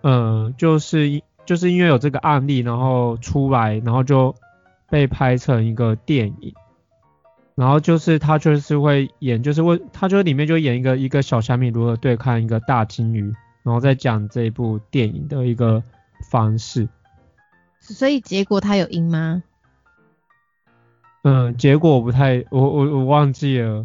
[0.02, 4.34] 嗯就是就是因为有这个案例然后出来，然后就
[4.90, 6.52] 被拍成一个电影。
[7.54, 15.80] 然后就是他就是会演，就是为他就里面就演一个一个小虾米如何对抗一个大金鱼，然后再讲这一部电影的一个
[16.28, 16.88] 方式。
[17.80, 19.44] 所以结果他有赢吗？
[21.28, 23.84] 嗯，结果我不太，我我我忘记了。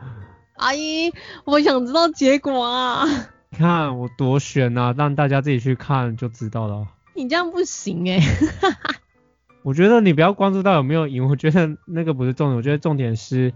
[0.56, 1.12] 阿姨，
[1.44, 3.04] 我想知道结果啊！
[3.52, 6.86] 看我多悬啊，让大家自己去看就知道了。
[7.14, 8.18] 你这样不行哎。
[9.62, 12.56] 我觉得你不要关注到有没有赢，我觉得那个不是重点。
[12.56, 13.52] 我觉得重点是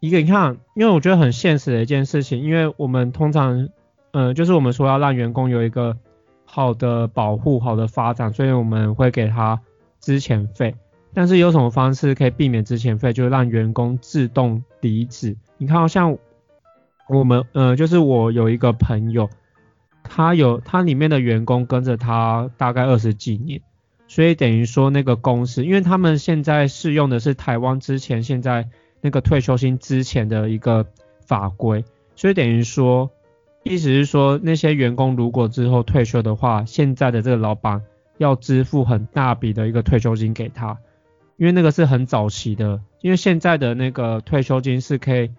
[0.00, 3.68] 一个，你看，因为我觉得很现实的一件事情，因为我们通常，
[4.12, 5.98] 呃，就是我们说要让员工有一个
[6.46, 9.60] 好的保护、好的发展，所以我们会给他
[9.98, 10.74] 资遣费。
[11.14, 15.36] 但是有什么方式可以避免之前费，就是让员工自动离职？
[15.56, 16.18] 你看，像
[17.08, 19.30] 我们，呃，就是我有一个朋友，
[20.02, 23.60] 他有他里面的员工跟着他大概二十几年。
[24.06, 28.68] 所以等于说那个公司，因为他们现在适用的是台湾之前现在
[29.00, 30.86] 那个退休金之前的一个
[31.26, 33.10] 法规，所以等于说，
[33.62, 37.82] 意思是说那些员工如果之后退休的话，现在的这个老板
[38.18, 40.76] 要支付很大笔的一个退休金给他，
[41.36, 45.30] 因为那个是很早期的，因为现在的那个退休金是可以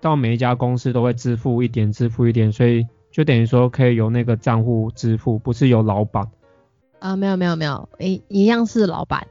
[0.00, 6.28] 到每一家公司都会支付一点，支付一点，所以就等于说可以由那个账户支付，不是由老板。
[6.98, 9.26] 啊，没有没有没有，一一样是老板，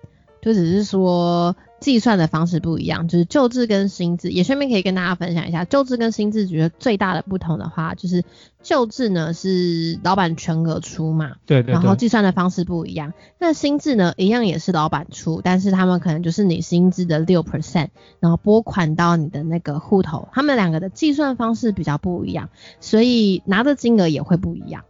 [0.45, 8.23] 就只是说计算的方式不一样，就是旧制跟新制，也顺便可以跟大家分享一下，旧制跟新制觉得最大的不同的话，就是
[8.61, 17.87] 旧制呢是老板全额出嘛，对对，然后计算的方式不一样，那新制呢一样也是老板出，但是他们可能就是你薪资的六 percent，
[18.19, 24.83] 然后拨款到你的那个户头，他们两个的计算方式比较不一样，所以拿的金额也会不一样。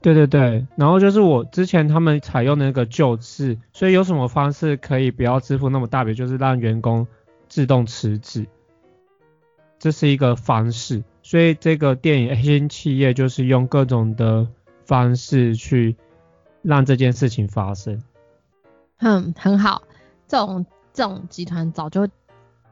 [0.00, 7.04] 对对对，然后就是我之前他们采用那个旧制，所以有什么方式可以不要支付那么大笔，就是让员工
[7.48, 8.46] 自动辞职，
[9.80, 11.02] 这是一个方式。
[11.24, 14.46] 所以这个电影黑心企业就是用各种的
[14.84, 15.96] 方式去
[16.62, 18.00] 让这件事情发生。
[19.00, 19.82] 嗯，很好，
[20.28, 22.08] 这种这种集团早就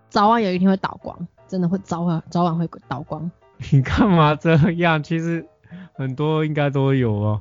[0.09, 3.29] 早晚有一天会倒光，真的会早晚早晚会倒光。
[3.73, 5.03] 你干嘛这样？
[5.03, 5.45] 其实。
[5.97, 7.41] 很多应该都有哦。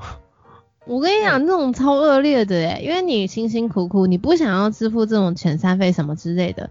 [0.86, 6.70] 我跟你讲，那种超恶劣的诶，因为你辛辛苦苦，你不想要支付这种遣散费什么之类的，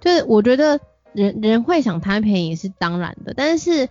[0.00, 0.78] 就是我觉得
[1.12, 3.88] 人人会想贪便宜是当然的，但是，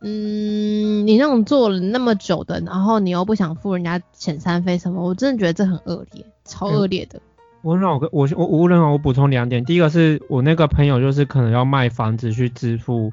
[0.00, 7.20] 嗯，你那种做了那么久的，然后你又不想付人家遣散费什么，我真的觉得这很恶劣，超恶劣的。
[7.60, 13.12] 我让我我我无论我补充两点，第一个是我那个朋友就是可能要卖房子去支付。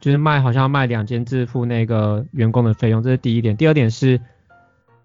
[0.00, 3.56] 就是卖，好像要卖两间支付那个员工的费用，这是第一点。
[3.56, 4.20] 第二点是，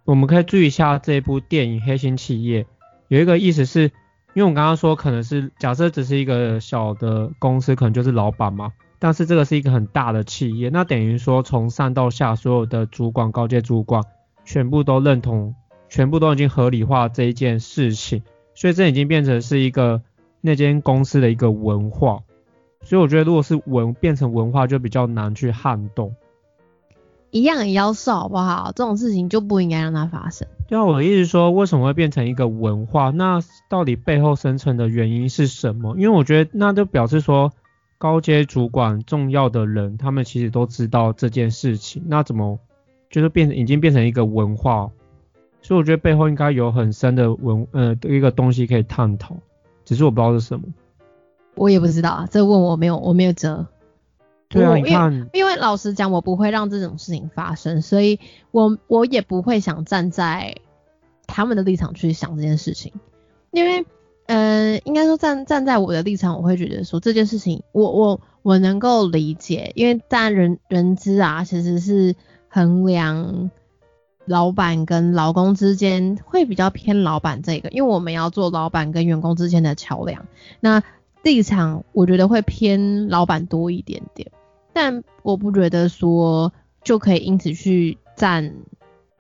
[0.06, 2.64] 我们可以注意一下这部电影《黑心企业》，
[3.10, 3.92] 有一个意思是，
[4.34, 14.04] 因为我刚刚说可能是假设只是一个小的公司，可能就是老板嘛，但是这个是一个很大的企业，那等于说从上到下所有的主管、高阶主管
[14.46, 15.56] 全部都认同，
[15.90, 20.02] 全部都已经合理化这一件事情，所以这已经变成是一个
[20.42, 22.20] 那间公司的一个文化，
[22.86, 26.16] 所以我觉得如果是文变成文化，就比较难去撼动。
[27.32, 28.72] 一样也要受，好不好？
[28.74, 30.48] 这种事情就不应该让它发生。
[30.68, 33.10] 对啊，我的意思说，为什么会变成一个文化？
[33.10, 35.98] 那到底背后深层的原因是什么？
[35.98, 37.52] 因为我觉得那就表示说，
[37.98, 42.04] 高阶主管、重要的人，他们其实都知道这件事情。
[42.06, 42.58] 那怎么
[43.10, 44.90] 就是变成已经变成一个文化？
[45.62, 49.36] 所以我觉得背后应该有很深的文呃一个东西可以探讨，
[49.84, 50.66] 只是我不知道是什么。
[51.56, 53.68] 我也不知道啊，这问我没有，我没有辙。
[54.48, 58.20] 对啊，你看，因为老实讲，我不会让这种事情发生，所以
[58.52, 60.56] 我我也不会想站在
[61.26, 62.94] 他们的立场去想这件事情，
[63.52, 63.86] 因为，
[64.28, 72.16] 呃，应该说站站在我的立场，我会觉得说这件事情，我我我能够理解，因为在人人资啊，其实是
[72.48, 73.50] 衡量
[74.26, 80.28] 老板跟劳工之间会比较偏老板这个，因为我们要做老板跟员工之间的桥梁，
[80.60, 80.84] 那。
[81.26, 84.32] 立场我觉得会偏老板多一点点，
[84.74, 88.54] 但我不觉得说就可以因此去占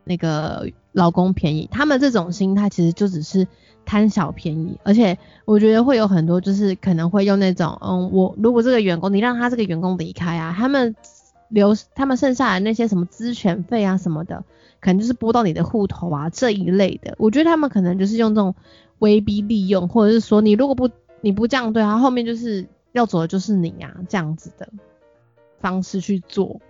[0.03, 1.67] 那个老公便宜。
[1.71, 3.47] 他们这种心态其实就只是
[3.85, 10.95] 贪小便宜，而且我觉得会有很多就是可能会用那种，嗯，我如果这个员工你让他这个员工离开啊，他们
[11.47, 14.43] 留他们剩下来那些什么资权费啊什么的，
[14.79, 17.15] 可能就是拨到你的户头啊这一类的。
[17.17, 18.53] 我觉得他们可能就是用这种
[18.99, 20.87] 威逼利诱，或者是说你如果不
[21.25, 24.69] 你不这样对他，后面就是要走的就是你啊，这样子的
[25.59, 26.61] 方式去做。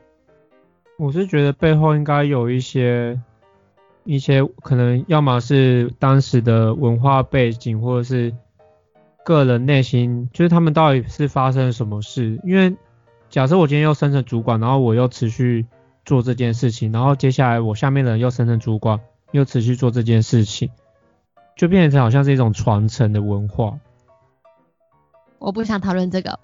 [0.97, 3.19] 我是觉得背后应该有一些
[4.05, 8.33] 一些可能，要么是当时的文化背景，或者是
[9.25, 12.39] 个人内心，就是他们到底是发生了什么事。
[12.45, 12.77] 因为
[13.29, 15.65] 假设我今天又升成主管，然后我又持续
[16.05, 20.69] 做这件事情，然后接下来我下面的人又升成主管，又持续做这件事情，
[21.57, 23.77] 就变成好像是一种传承的文化。
[25.45, 26.39] 我不想讨论这个，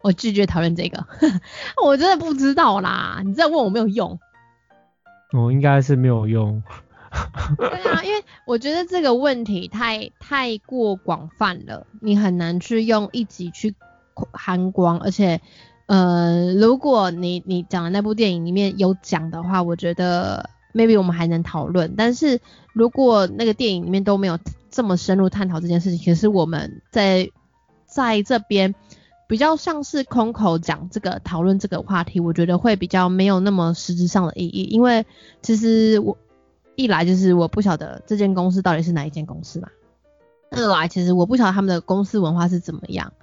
[0.00, 1.04] 我拒绝讨论这个，
[1.84, 4.18] 我真的不知道啦，你再问我没有用。
[5.32, 6.62] 哦，应该是没有用。
[7.58, 13.74] 对啊，因为我觉得这个问题太太过广泛了，你很难去用一集去
[14.32, 15.42] 含光，而且，
[15.84, 22.40] 呃，如果你你讲的那部电影里面有讲的话，我觉得 maybe 我们还能讨论，但是
[22.72, 24.38] 如果那个电影里面都没有
[24.70, 27.30] 这么深入探讨这件事情，其实我们在。
[27.96, 28.74] 在这边
[29.26, 35.06] 比较像是空口讲这个讨论这个话题，我觉得会比较没有那么实质上的意义，因为
[35.40, 36.18] 其实我
[36.74, 39.68] 一来就是我不晓得这间公司到底是哪一间公司嘛，
[40.50, 43.14] 二来其实我不晓得他们的公司文化是怎么样，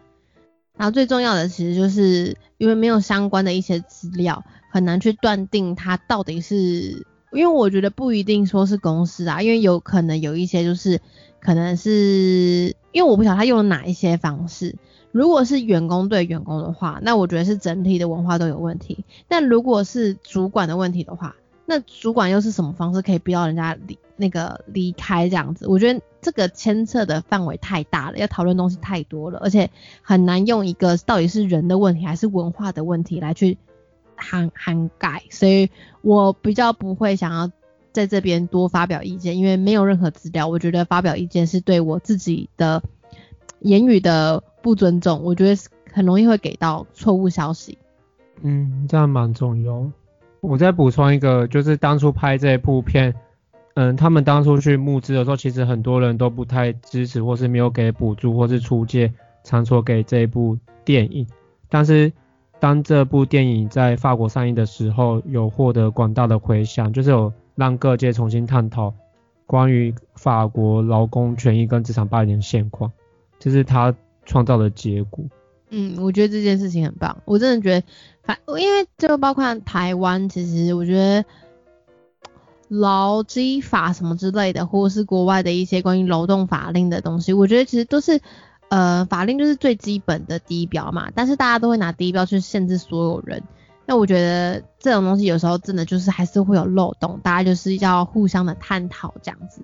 [0.75, 10.99] 然后最重要的其实就是因为没有相关的一些资料，很难去断定它到底是，因为我觉得不一定说是公司啊，因为有可能有一些就是
[11.43, 12.75] 可能是。
[12.93, 14.75] 因为我不晓得他用了哪一些方式。
[15.11, 19.03] 如果是员工对员工的话，那我觉得是整体的文化都有问题。
[19.27, 25.67] 但如果是主管的问题的话，那主管又是什么方式可以逼到人家离那个离开这样子？
[25.67, 29.71] 我觉得这个牵扯的范围太大了，要讨论东西太多了，而且
[30.03, 33.57] 很难用一个到底是人的问题还是文化的问题来去
[34.15, 35.23] 涵涵盖。
[35.31, 35.71] 所以
[36.03, 37.51] 我比较不会想要。
[37.93, 42.81] 在这边多发表意见，因为没有任何资料，我觉得发表意见是对我自己的
[43.59, 45.61] 言语的不尊重，我觉得
[45.93, 47.77] 很容易会给到错误消息。
[48.41, 49.89] 嗯，这样蛮重要。
[50.41, 53.13] 我再补充一个，就是当初拍这部片，
[53.75, 61.27] 嗯，他们当初去募资的时候，其实很多人都不太支持，或是没有给补助，或是出借场所给这一部电影。
[61.69, 62.11] 但是
[62.59, 67.31] 当这部电影在法国上映的时候，有获得广大的回响，就是有。
[67.55, 68.93] 让各界重新探讨
[69.45, 72.91] 关于法国劳工权益跟职场霸凌的现况，
[73.39, 73.93] 这是他
[74.25, 75.23] 创造的结果。
[75.69, 77.87] 嗯，我觉得这件事情很棒，我真的觉得，
[78.23, 81.25] 反因为就包括台湾，其实我觉得
[82.67, 88.21] 劳基法什么之类的，或者是国外的一些关于劳动法令的东西，我觉得其实都是
[88.69, 93.43] 呃法令就是最基本的低标嘛，但是大家都会拿低标去限制所有人。
[93.93, 99.61] 那我觉得这种东西有时候真的就是还是会有漏洞，大家就是要互相的探讨这样子。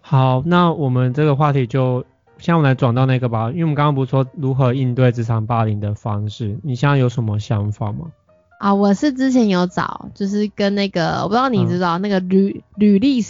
[0.00, 2.04] 好，那我们这个话题就
[2.38, 8.12] 现在我们来转到那个吧，因为我们刚刚不是说如何应对职场霸凌的方式，你现在有什么想法吗？
[8.60, 13.20] 啊，我是之前有找，就是跟那个我不知道你知道那个履履历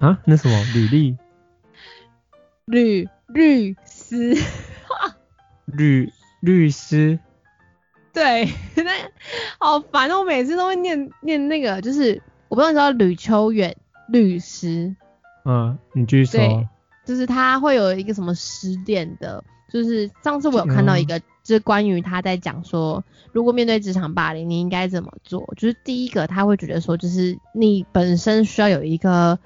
[0.00, 1.16] 啊，那什么履历？
[2.66, 4.36] 律律师。
[5.64, 7.18] 律律师。
[8.18, 8.52] 对，
[8.82, 8.90] 那
[9.58, 10.18] 好烦哦！
[10.18, 13.76] 我每次都会念念那个，就是我不知道你知道吕秋远
[14.08, 14.96] 律师。
[15.44, 16.68] 嗯，你继续说。
[17.04, 19.42] 就是他会有一个什么十点的，
[19.72, 23.02] 就是上次我有看到一个，就是关于他在讲说，
[23.32, 25.54] 如果面对职场霸凌，你应该怎么做？
[25.56, 29.38] 就是第一个，他会觉得说，就是你本身需要有一个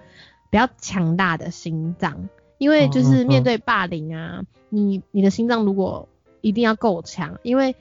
[0.50, 6.08] 比较强大的心脏，因为就是面对霸凌啊，你你的心脏如果
[6.40, 7.76] 一定要够强，因为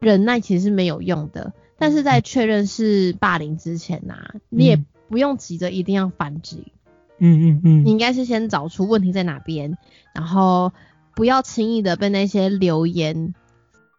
[0.00, 1.52] 忍耐其实是没有用的。
[1.78, 6.72] 但是在确认是霸凌之前呐，你也不用急着一定要反击。
[7.18, 9.76] 嗯嗯嗯，你应该是先找出问题在哪边，
[10.14, 10.72] 然后
[11.14, 13.34] 不要轻易的被那些留言，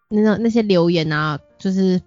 [0.09, 2.01] 那种那些留言啊，就是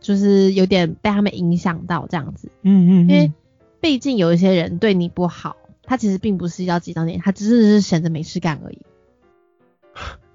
[0.00, 2.50] 就是有点被他们影响到这样子。
[2.62, 3.32] 嗯嗯，因为
[3.80, 8.78] 毕竟有一些人对你不好，他其实并不是要激到你，他只是是闲着没事干而已。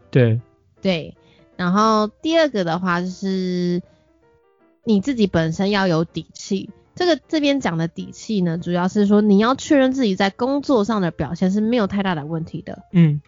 [0.10, 0.42] 对
[0.82, 1.16] 对，
[1.56, 3.82] 然后第二个的话就是
[4.84, 6.70] 你自己本身要有底气。
[6.96, 12.84] 这个这边讲的底气呢，主要是说你要确认自己在工作上的表现是没有太大的问题的。
[12.92, 13.20] 嗯，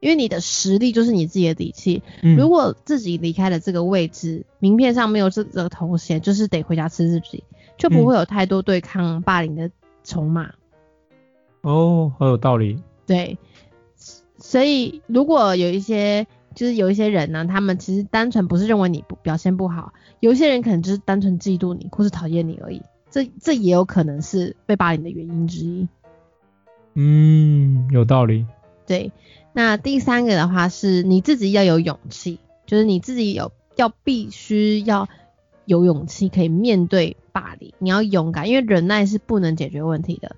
[0.00, 2.02] 因为你的实力就是你自己的底气。
[2.22, 7.44] 嗯，如果自己离开了这个位置，名片上没有这个头衔，就是得回家吃自己，
[7.78, 9.70] 就不会有太多对抗霸凌的
[10.04, 10.52] 筹码。
[11.62, 12.78] 哦，好有道理。
[13.06, 13.38] 对，
[14.38, 16.26] 所以如果有一些
[16.58, 22.82] 就是有一些人呢，他们其实单纯不是认为你不表现不好，有一些人可能就是单纯嫉妒你或是讨厌你而已。
[23.10, 25.86] 这这也有可能是被霸凌的原因之一。
[26.94, 28.44] 嗯，有道理。
[28.88, 29.12] 对，
[29.52, 35.08] 那第三个的话是你自己要有勇气，就是你自己有要必须要
[35.64, 40.34] 有勇气可以面对霸凌，你要勇敢，因为忍耐是不能解决问题的。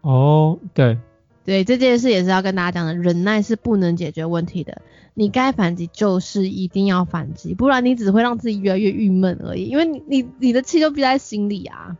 [0.00, 0.98] 哦，对。
[1.44, 4.80] 对，这件事也是要跟大家讲的，忍耐是不能解决问题的。
[5.12, 11.98] 你该反击就是一定要反击，不然你只会让自己越来越郁闷而已，因为你你你的气都憋在心里啊。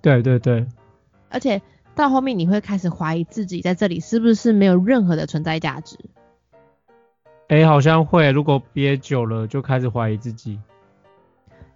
[0.00, 0.66] 对对对。
[1.28, 1.60] 而且
[1.94, 5.98] 到后面你会开始怀疑自己在这里是不是没有任何的存在价值。
[7.48, 10.58] 哎，好像会，如果憋久了就开始怀疑自己。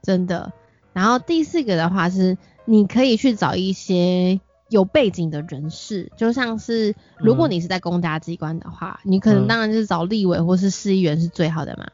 [0.03, 0.51] 真的。
[0.95, 4.41] 然后第四个的话是，你可以去找一些。
[4.69, 11.89] 有背景的人士，就像是如果你是在公家机关的话，你可能当然就是找立委或是市议员是最好的嘛。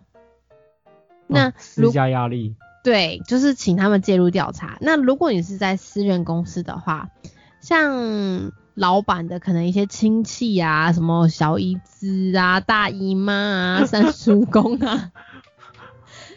[1.27, 2.55] 那施加压力。
[2.83, 4.77] 对，就是请他们介入调查。
[4.81, 7.09] 那如果你是在私人公司的话，
[7.61, 15.12] 像老板的可能一些亲戚啊，什么小姨子啊、大姨妈啊、三叔公啊。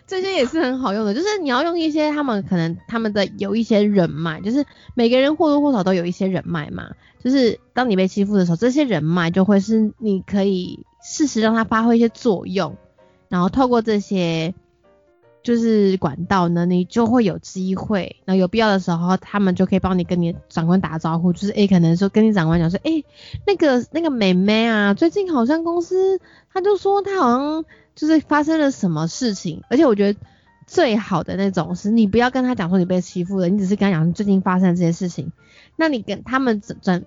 [0.08, 6.91] 这些也是很好用的，就是你要用一些他们可能他们的有一些人脉，就是每个人或多或少都有一些人脉嘛。
[7.20, 12.78] 就是当你被欺负的时候，这些人脉就会是你可以适时让他发挥一些作用，
[13.28, 14.53] 然后透过这些
[15.43, 18.16] 就是管道呢，你就会有机会。
[18.24, 23.03] 那有必要的时候，他们就可以帮你跟你长官打招呼，就是诶，可能说跟你长官讲说，诶，
[23.45, 26.22] 那个那个美眉啊，最近好像公司
[26.53, 27.66] 他就说他好像。
[27.97, 30.19] 就是发生了什么事情，而且我觉得
[30.67, 35.31] 最好的那种是你不要跟他讲说你被欺负了，你只是跟他讲最近发生这些事情。
[35.75, 37.03] 那你跟他们转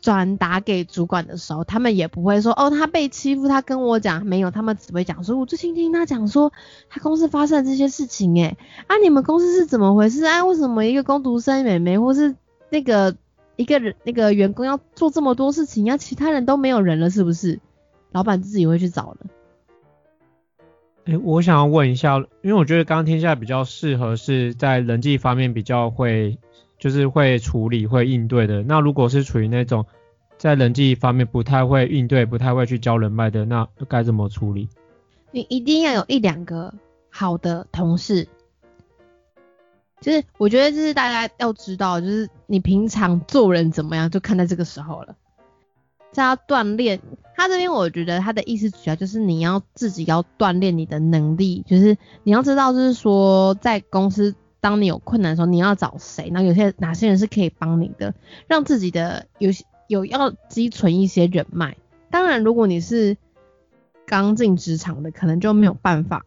[0.00, 6.52] 转达给主管的时候，他们也不会说哦他被欺负，他跟我讲没有，他们只会讲说我最近听他讲说
[6.90, 8.56] 他公司发生这些事情，哎，
[8.88, 10.24] 啊你们公司是怎么回事？
[10.24, 12.34] 啊为什么一个工读生妹妹或是
[12.70, 13.16] 那个
[13.56, 17.60] 一个人那个员工要做这么多事情，要其他人都没有人了是不是？
[18.10, 19.18] 老板自己会去找了。
[21.08, 26.38] 哎，我想要问一下，因为我觉得刚刚听下来比较适合是在人际方面比较会，
[26.78, 28.62] 就是会处理、会应对的。
[28.62, 29.86] 那如果是处于那种
[30.36, 34.68] 在人际方面不太会应对、不太会去交人脉的，那该怎么处理？
[35.30, 36.74] 你一定要有一两个
[37.08, 38.28] 好的同事，
[40.02, 45.16] 就是我觉得就是大家要知道，就是你平常做人怎么样，就看在这个时候了。
[46.12, 47.00] 在要锻炼，
[47.36, 58.14] 他这边我觉得他的意思主要就是你要自己要锻炼你的能力，就是你要知道，就是说在公司当你有困难的时候，你要找谁，然后有些哪些人是可以帮你的，
[58.46, 59.50] 让自己的有
[59.86, 61.76] 有要积存一些人脉。
[62.10, 63.16] 当然，如果你是
[64.06, 66.24] 刚进职场的，可能就没有办法。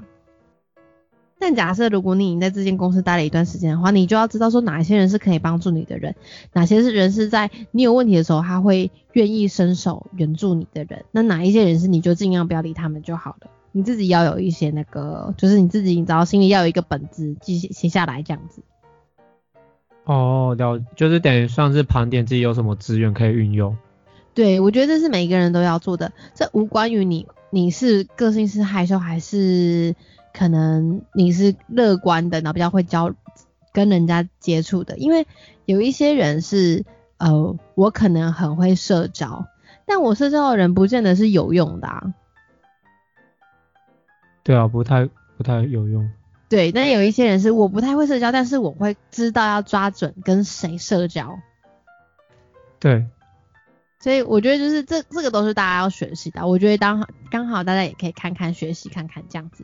[1.41, 6.15] 但假设如果你已经在这间公司待了一段时间的话，你就要知道说哪一些人是可以帮助你的人，
[6.53, 13.49] 哪些是人是在你有问题的时候他会愿意伸手援助你的人，那哪一些人是你就尽量不要理他们就好了。
[13.71, 18.61] 你自己要有一些那个，就是你自己你知道心里要有一个本子记写下来这样子。
[20.03, 23.75] 哦，了，就是等于算是盘点自己有什么资源可以运用。
[24.33, 29.95] 对，我觉得这是每一个人都要做的，这无关于你你是个性是害羞还是
[30.33, 33.13] 可能你是乐观的，然后比较会交
[33.73, 35.27] 跟人家接触的，因为
[35.65, 36.85] 有一些人是
[37.17, 39.45] 呃，我可能很会社交，
[39.85, 42.13] 但我社交的人不见得是有用的啊。
[44.43, 45.07] 对啊，不太
[45.37, 46.09] 不太有用。
[46.49, 51.39] 对，但有一些人是我不太会社交，但是我会知道要抓准跟谁社交。
[52.79, 53.07] 对。
[53.99, 59.63] 所以我觉得就是这这个都是大家要学习的，我觉得刚好刚好大家也可以看看学习看看这样子。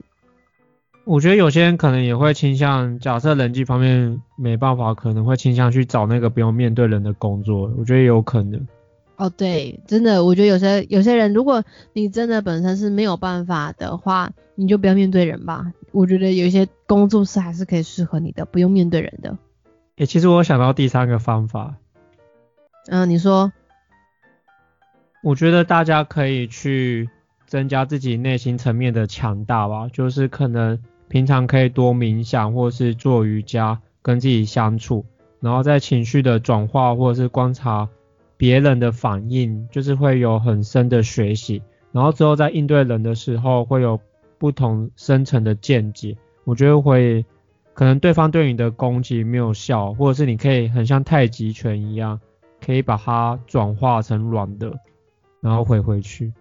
[1.08, 8.68] 我觉得有些人可能也会倾向，假设人际方面没办法，可能会倾向去找那个不用面对人的工作，我觉得有可能。
[9.16, 15.72] 哦，对，真的，我觉得有些有些人，如果你真的本身是没有办法的话，你就不要面对人吧。
[15.94, 19.38] 我觉得有一些工作是还是可以适合你的，不用面对人的。
[19.96, 21.76] 诶，其实我想到第三个方法。
[22.88, 23.54] 嗯，你说。
[25.24, 27.10] 我觉得大家可以去
[27.48, 30.80] 增加自己内心层面的强大吧，就是可能
[31.10, 35.06] 平常可以多冥想，或是做瑜伽，跟自己相处，
[35.40, 37.88] 然后在情绪的转化或者是观察
[38.38, 44.00] 别人的反应，就是会有很深的学习，然后之后在应对人的时候会有
[44.38, 46.18] 不同深层的见解。
[46.44, 47.26] 我觉得会
[47.74, 52.20] 可能对方对你的攻击没有效，或者是你可以很像太极拳一样，
[52.66, 54.74] 可以把它转化成软的。
[55.40, 56.34] 然后回回去，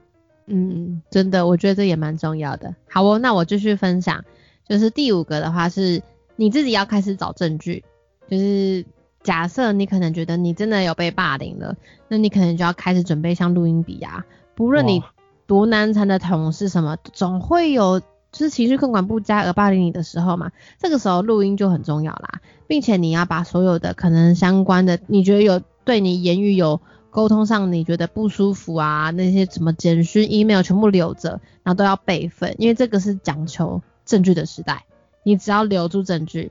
[0.47, 2.75] 嗯，真的，我觉得这也蛮重要的。
[2.89, 4.25] 好哦，那我继续分享，
[4.69, 6.03] 就是第五个的话是
[6.37, 7.85] 你自己要开始找证据，
[8.29, 8.85] 就是
[9.23, 11.77] 假设你可能觉得你真的有被霸凌了，
[12.09, 15.03] 那你可能就要开始准备像录音笔啊，不论你
[15.47, 26.81] 多难缠的同事什么，总会有就是情绪控管不佳而霸凌你的时候嘛，这个时候录音就很重要啦，并且你要把所有的可能相关的，你觉得有对你言语有。
[27.09, 34.87] 沟通上你觉得不舒服啊，那些什么简讯、email 全部留着，然后都要备份，因为这个是讲求证据的时代。
[35.23, 36.51] 你只要留住证据，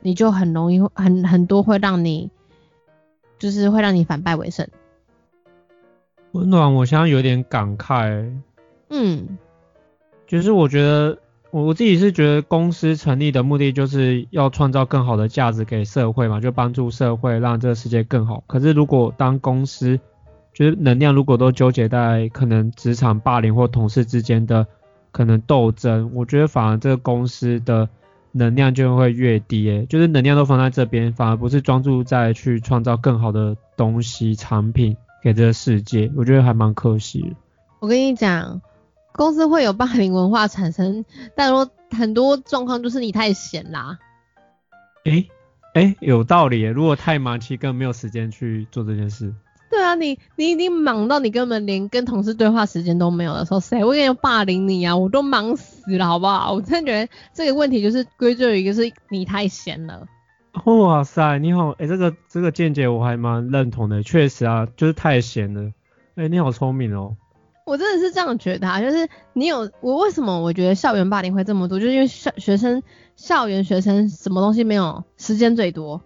[0.00, 2.30] 你就很容易很很多会让你，
[3.40, 4.68] 就是会让你反败为胜。
[6.30, 8.32] 温暖，我现在有点感慨。
[8.90, 9.36] 嗯，
[10.28, 11.18] 就是我觉得。
[11.54, 18.42] 我自己是觉得公司成立的目的就是要创造更好的价值给社会嘛，就帮助社会让这个世界更好。
[18.46, 20.00] 可是如果当公司
[20.54, 24.66] 就是能量如果都纠结在可能职场霸凌或同事之间的
[25.12, 27.88] 可能斗争，我觉得反而这个公司的
[28.32, 37.36] 能量就会越低，诶，就是能量都放在这边，反而不是专注在去创造更好的东西产品给这个世界，我觉得还蛮可惜。
[37.78, 38.60] 我跟你讲。
[39.14, 41.04] 公司会有霸凌文化产生，
[41.36, 43.98] 但说很多状况就是你太闲啦。
[45.04, 45.28] 诶
[45.74, 46.62] 诶，有道理。
[46.62, 49.34] 如果太忙，其实根本没有时间去做这件事。
[49.72, 54.94] 对啊，你你已经忙到你根本连跟同事对话时间都没有的时候，谁会要霸凌你啊？
[54.94, 56.52] 我都忙死了，好不好？
[56.52, 60.06] 我真的觉得这个问题就是归咎于一个是你太闲了。
[60.66, 65.72] 哇塞，你好，诶，这个这个见解我还蛮认同的，确实啊，就是太闲了。
[66.16, 67.16] 诶，你好聪明哦。
[67.64, 72.82] 我真的是这样觉得，就是你有我为什么我觉得校园霸凌会这么多，就是因为校学生
[73.16, 76.02] 校园学生什么东西没有时间最多。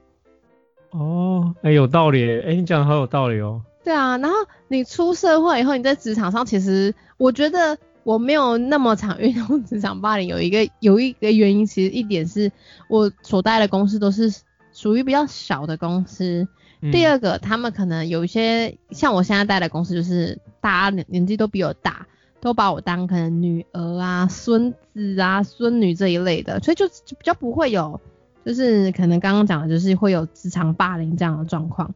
[0.90, 3.62] 哦，哎有道理，哎你讲的好有道理哦。
[3.84, 4.36] 对啊，然后
[4.68, 12.50] 你出社会以后，你在职场上其实我觉得我没有那么常遇到职场霸凌，有一个 有一个原因，其实一点是
[12.88, 14.32] 我所待的公司都是
[14.72, 16.48] 属于比较小的公司。
[16.92, 22.06] 第二个，他们可能有一些像我现在待的公司，就是大家年纪都比我大，
[22.40, 28.00] 都把我当可能女儿啊、孙子啊、孙女这一类的，所以就比较不会有，
[28.46, 31.94] 就是可能刚刚讲的，就是会有职场霸凌这样的状况。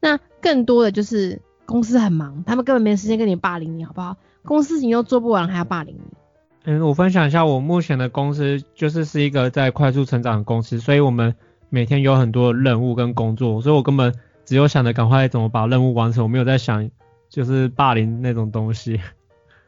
[0.00, 4.16] 那更多的就是公司很忙，他们根本没时间跟你霸凌你，好不好？
[4.44, 6.16] 公司事情又做不完，还要霸凌你。
[6.64, 11.34] 嗯，我分享一下，我目前的公司就是是一个在快速成长的公司，所以我们
[11.68, 14.14] 每天有很多任务跟工作，所以我根本。
[14.48, 16.90] 只有想着赶快怎么把任务完成，我没有在想
[17.28, 18.98] 就是霸凌那种东西。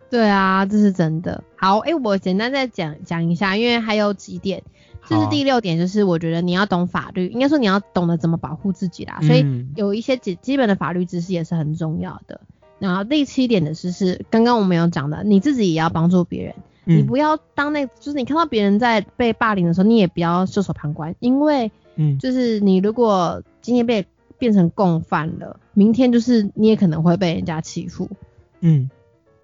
[0.09, 1.45] 对啊，这是真的。
[1.55, 4.63] 好，哎，我简单再讲讲一下，因为还有几点，
[5.11, 9.19] 这是第六点，就是我觉得你要懂法律，应该说你要懂得怎么保护自己啦。
[9.23, 9.45] 所以
[9.75, 12.41] 有一些基基本的法律知识也是很重要的。
[12.79, 16.55] 然后第七点的是是刚刚我们有讲的，你自己也要帮助别人，
[16.85, 24.07] 你不要当那，就是你看到别人在被霸凌的时候，你也不要袖手旁观，因为，嗯，就是你如果今天被
[24.39, 28.09] 变成共犯了，明天就是你也可能会被人家欺负。
[28.61, 28.89] 嗯，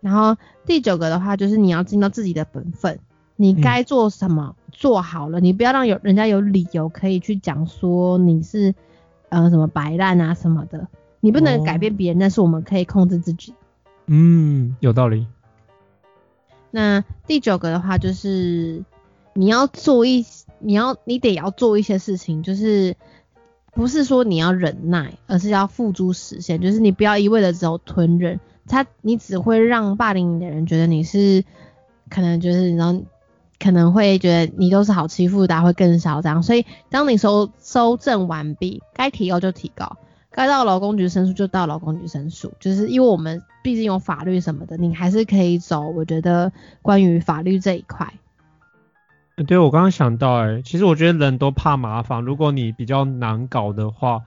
[0.01, 2.99] 然后第九个的话就是你要尽到自己的本分，
[3.37, 8.75] 你该做什么做好了，你不要让有人家有理由可以去讲说你是
[9.29, 10.89] 呃什么白烂啊什么的，
[11.21, 13.55] 你不能改变别人，但是我们可以控制自己。
[14.07, 15.27] 嗯，有道理。
[16.71, 18.83] 那第九个的话就是
[19.35, 20.25] 你要做一，
[20.59, 22.97] 你要你得要做一些事情，就是
[23.73, 31.45] 不是说你要忍耐，而是要付诸实现，就是你不要一味的只有吞忍，他你只会让霸凌你的人觉得你是
[32.09, 33.03] 可能就是然后
[33.67, 36.41] 可能会觉得你都是好欺负的，会更嚣张。
[36.41, 39.97] 所以当你收收证完毕，该提高就提高。
[40.31, 45.89] 该到劳工局申诉就到劳工局申诉，就是因为我们毕竟有法律什么的，你还是可以走。
[45.89, 48.15] 我觉得关于法律这一块，
[49.49, 54.23] 对我刚刚想到，哎，其实我觉得人都怕麻烦，如果你比较难搞的话，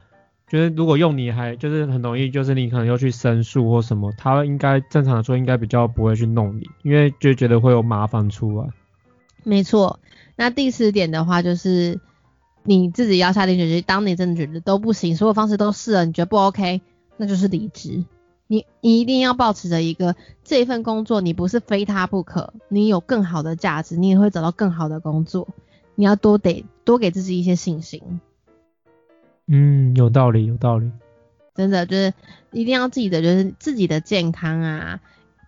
[0.50, 8.68] 觉得如果用你还就是很容易，就是你可能要去申诉或什么，他应该正常的说应该比较不会去弄你，因为就觉得会有麻烦出来。
[9.44, 10.00] 没错，
[10.36, 12.00] 那第四点的话就是。
[12.62, 16.82] 你自己要下定决心，当你真的觉得都不行，所有方式都试了，你觉得不 OK，
[17.16, 18.04] 那就是离职。
[18.48, 25.48] 你你一定要保持着一个这一份工作，你不是非他不可，你有更好的价值，你也会找到更好的工作。
[25.96, 28.20] 你要多得多给自己一些信心。
[29.48, 30.92] 嗯，有道理，有道理。
[31.56, 32.14] 真的就是
[32.52, 35.00] 一定要记得，就是自己的健康啊，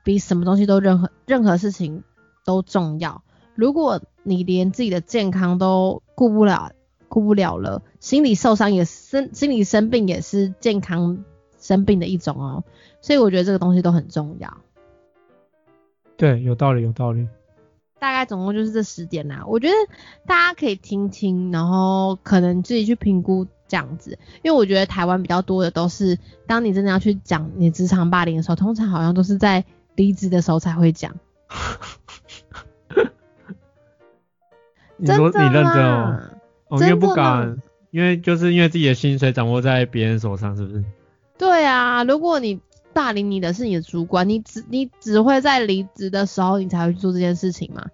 [0.04, 2.04] 比什么东西都任何任何事情
[2.46, 3.22] 都重要。
[3.56, 6.72] 如果你连自己的健康都顾不了，
[7.08, 11.24] 顾不了了，心理受伤也生，心理生病也是健康
[11.60, 12.64] 生病的一种哦，
[13.02, 14.58] 所以我觉得这个东西都很重要。
[16.18, 17.28] 对，有道理，有道理。
[18.00, 19.74] 大概总共就是这十点啦，我觉得
[20.26, 31.16] 大家可以听听，然后可能自己去评估这样子，因为我觉得台湾比较多的都是，当你真的要去讲你职场霸凌的时候，通常好像都是在离职的时候才会讲。
[35.02, 36.20] 你说你认真哦。
[36.74, 37.58] 因为不敢，
[37.90, 40.82] 因为就是因为自己的薪水掌握在别人手上，是不是？
[41.38, 42.62] 对啊，如果你
[42.94, 47.86] 霸凌你的是你的主管，你只你只会在离职的时候你才会去做这件事情嘛。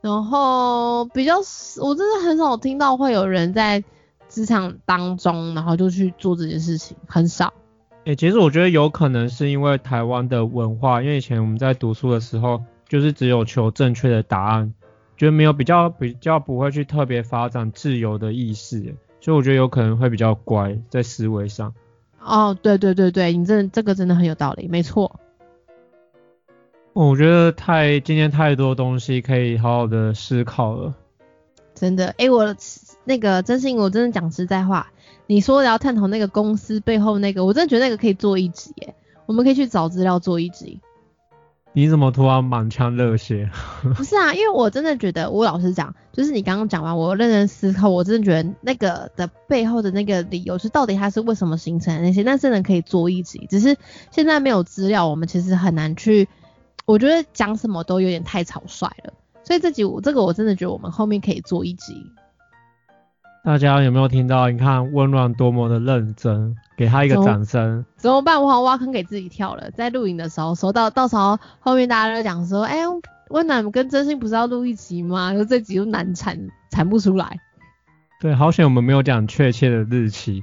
[0.00, 1.36] 然后比较，
[1.80, 3.84] 我真的很少听到会有人在
[4.28, 7.52] 职场当中，然后就去做这件事情，很少。
[8.04, 14.74] 诶，其实我觉得有可能是因为台湾的文化，因为以前我们在读书的时候，就是只有求正确的答案。
[15.16, 21.72] 觉得没有比较比较不会去特别发展自由的意识，所以我觉得有可能会比较乖在思维上。
[22.20, 25.20] 哦，对对对对，你这这个真的很有道理，没错。
[26.92, 30.94] 我觉得太今天太多东西可以好好的思考了。
[31.74, 32.54] 真的，哎，我
[33.04, 34.92] 那个真心，我真的讲实在话，
[35.26, 38.94] 你说要探讨那个公司背后那个，我真的觉得那个可以做一集，耶，
[39.26, 40.80] 我们可以去找资料做一集。
[41.76, 43.50] 你怎么突然满腔热血？
[43.96, 53.48] 不是啊，因为我真的觉得，我老实讲，就是你刚刚讲完，我认真思考，我真的觉得那个的背后的那个理由是到底它是为什么形成的那些，那真的可以做一集。
[53.50, 53.76] 只是
[54.12, 56.28] 现在没有资料，我们其实很难去，
[56.86, 59.12] 我觉得讲什么都有点太草率了。
[59.42, 62.06] 所以这集我这个我真的觉得我们后面可以做一集。
[63.44, 64.48] 大家有没有听到？
[64.48, 67.84] 你看温暖多么的认真，给他一个掌声。
[67.98, 68.42] 怎么办？
[68.42, 69.70] 我好像挖坑给自己跳了。
[69.72, 72.78] 在录影的时候，说到到时候后面大家都讲说，哎，
[73.28, 75.34] 温暖跟真心不是要录一集吗？
[75.34, 77.38] 就这集又难产，产不出来。
[78.18, 80.42] 对，好险我们没有讲确切的日期。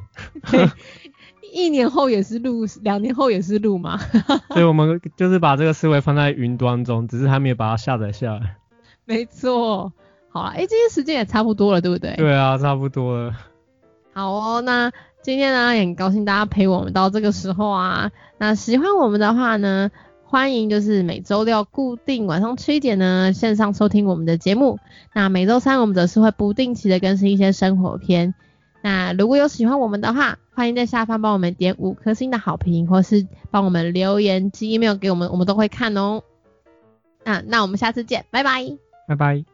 [1.52, 3.98] 一年后也是录，两年后也是录嘛。
[4.54, 8.58] 所以我们就是把这个思维放在云端中，只是还没有把它下载下来。
[9.06, 9.92] 没错。
[10.32, 12.16] 好了，哎，今天时间也差不多了，对不对？
[12.16, 13.34] 对啊，差不多了。
[14.14, 18.12] 好哦，那今天呢也很高兴大家陪我们到这个时候啊。
[18.38, 19.92] 那喜欢我们的话呢，
[20.24, 24.80] 欢迎就是每周六固定晚上七点呢线上收听我们的节目。
[25.14, 28.34] 那每周三我们则是会不定期的更新一些生活片。
[28.82, 36.24] 那如果有喜欢我们的话，欢迎在下方帮我们点五颗星的好评，或是帮我们留言寄 email 给我们，我们都会看哦。
[37.24, 38.66] 那那我们下次见，拜拜。
[39.08, 39.51] 拜拜。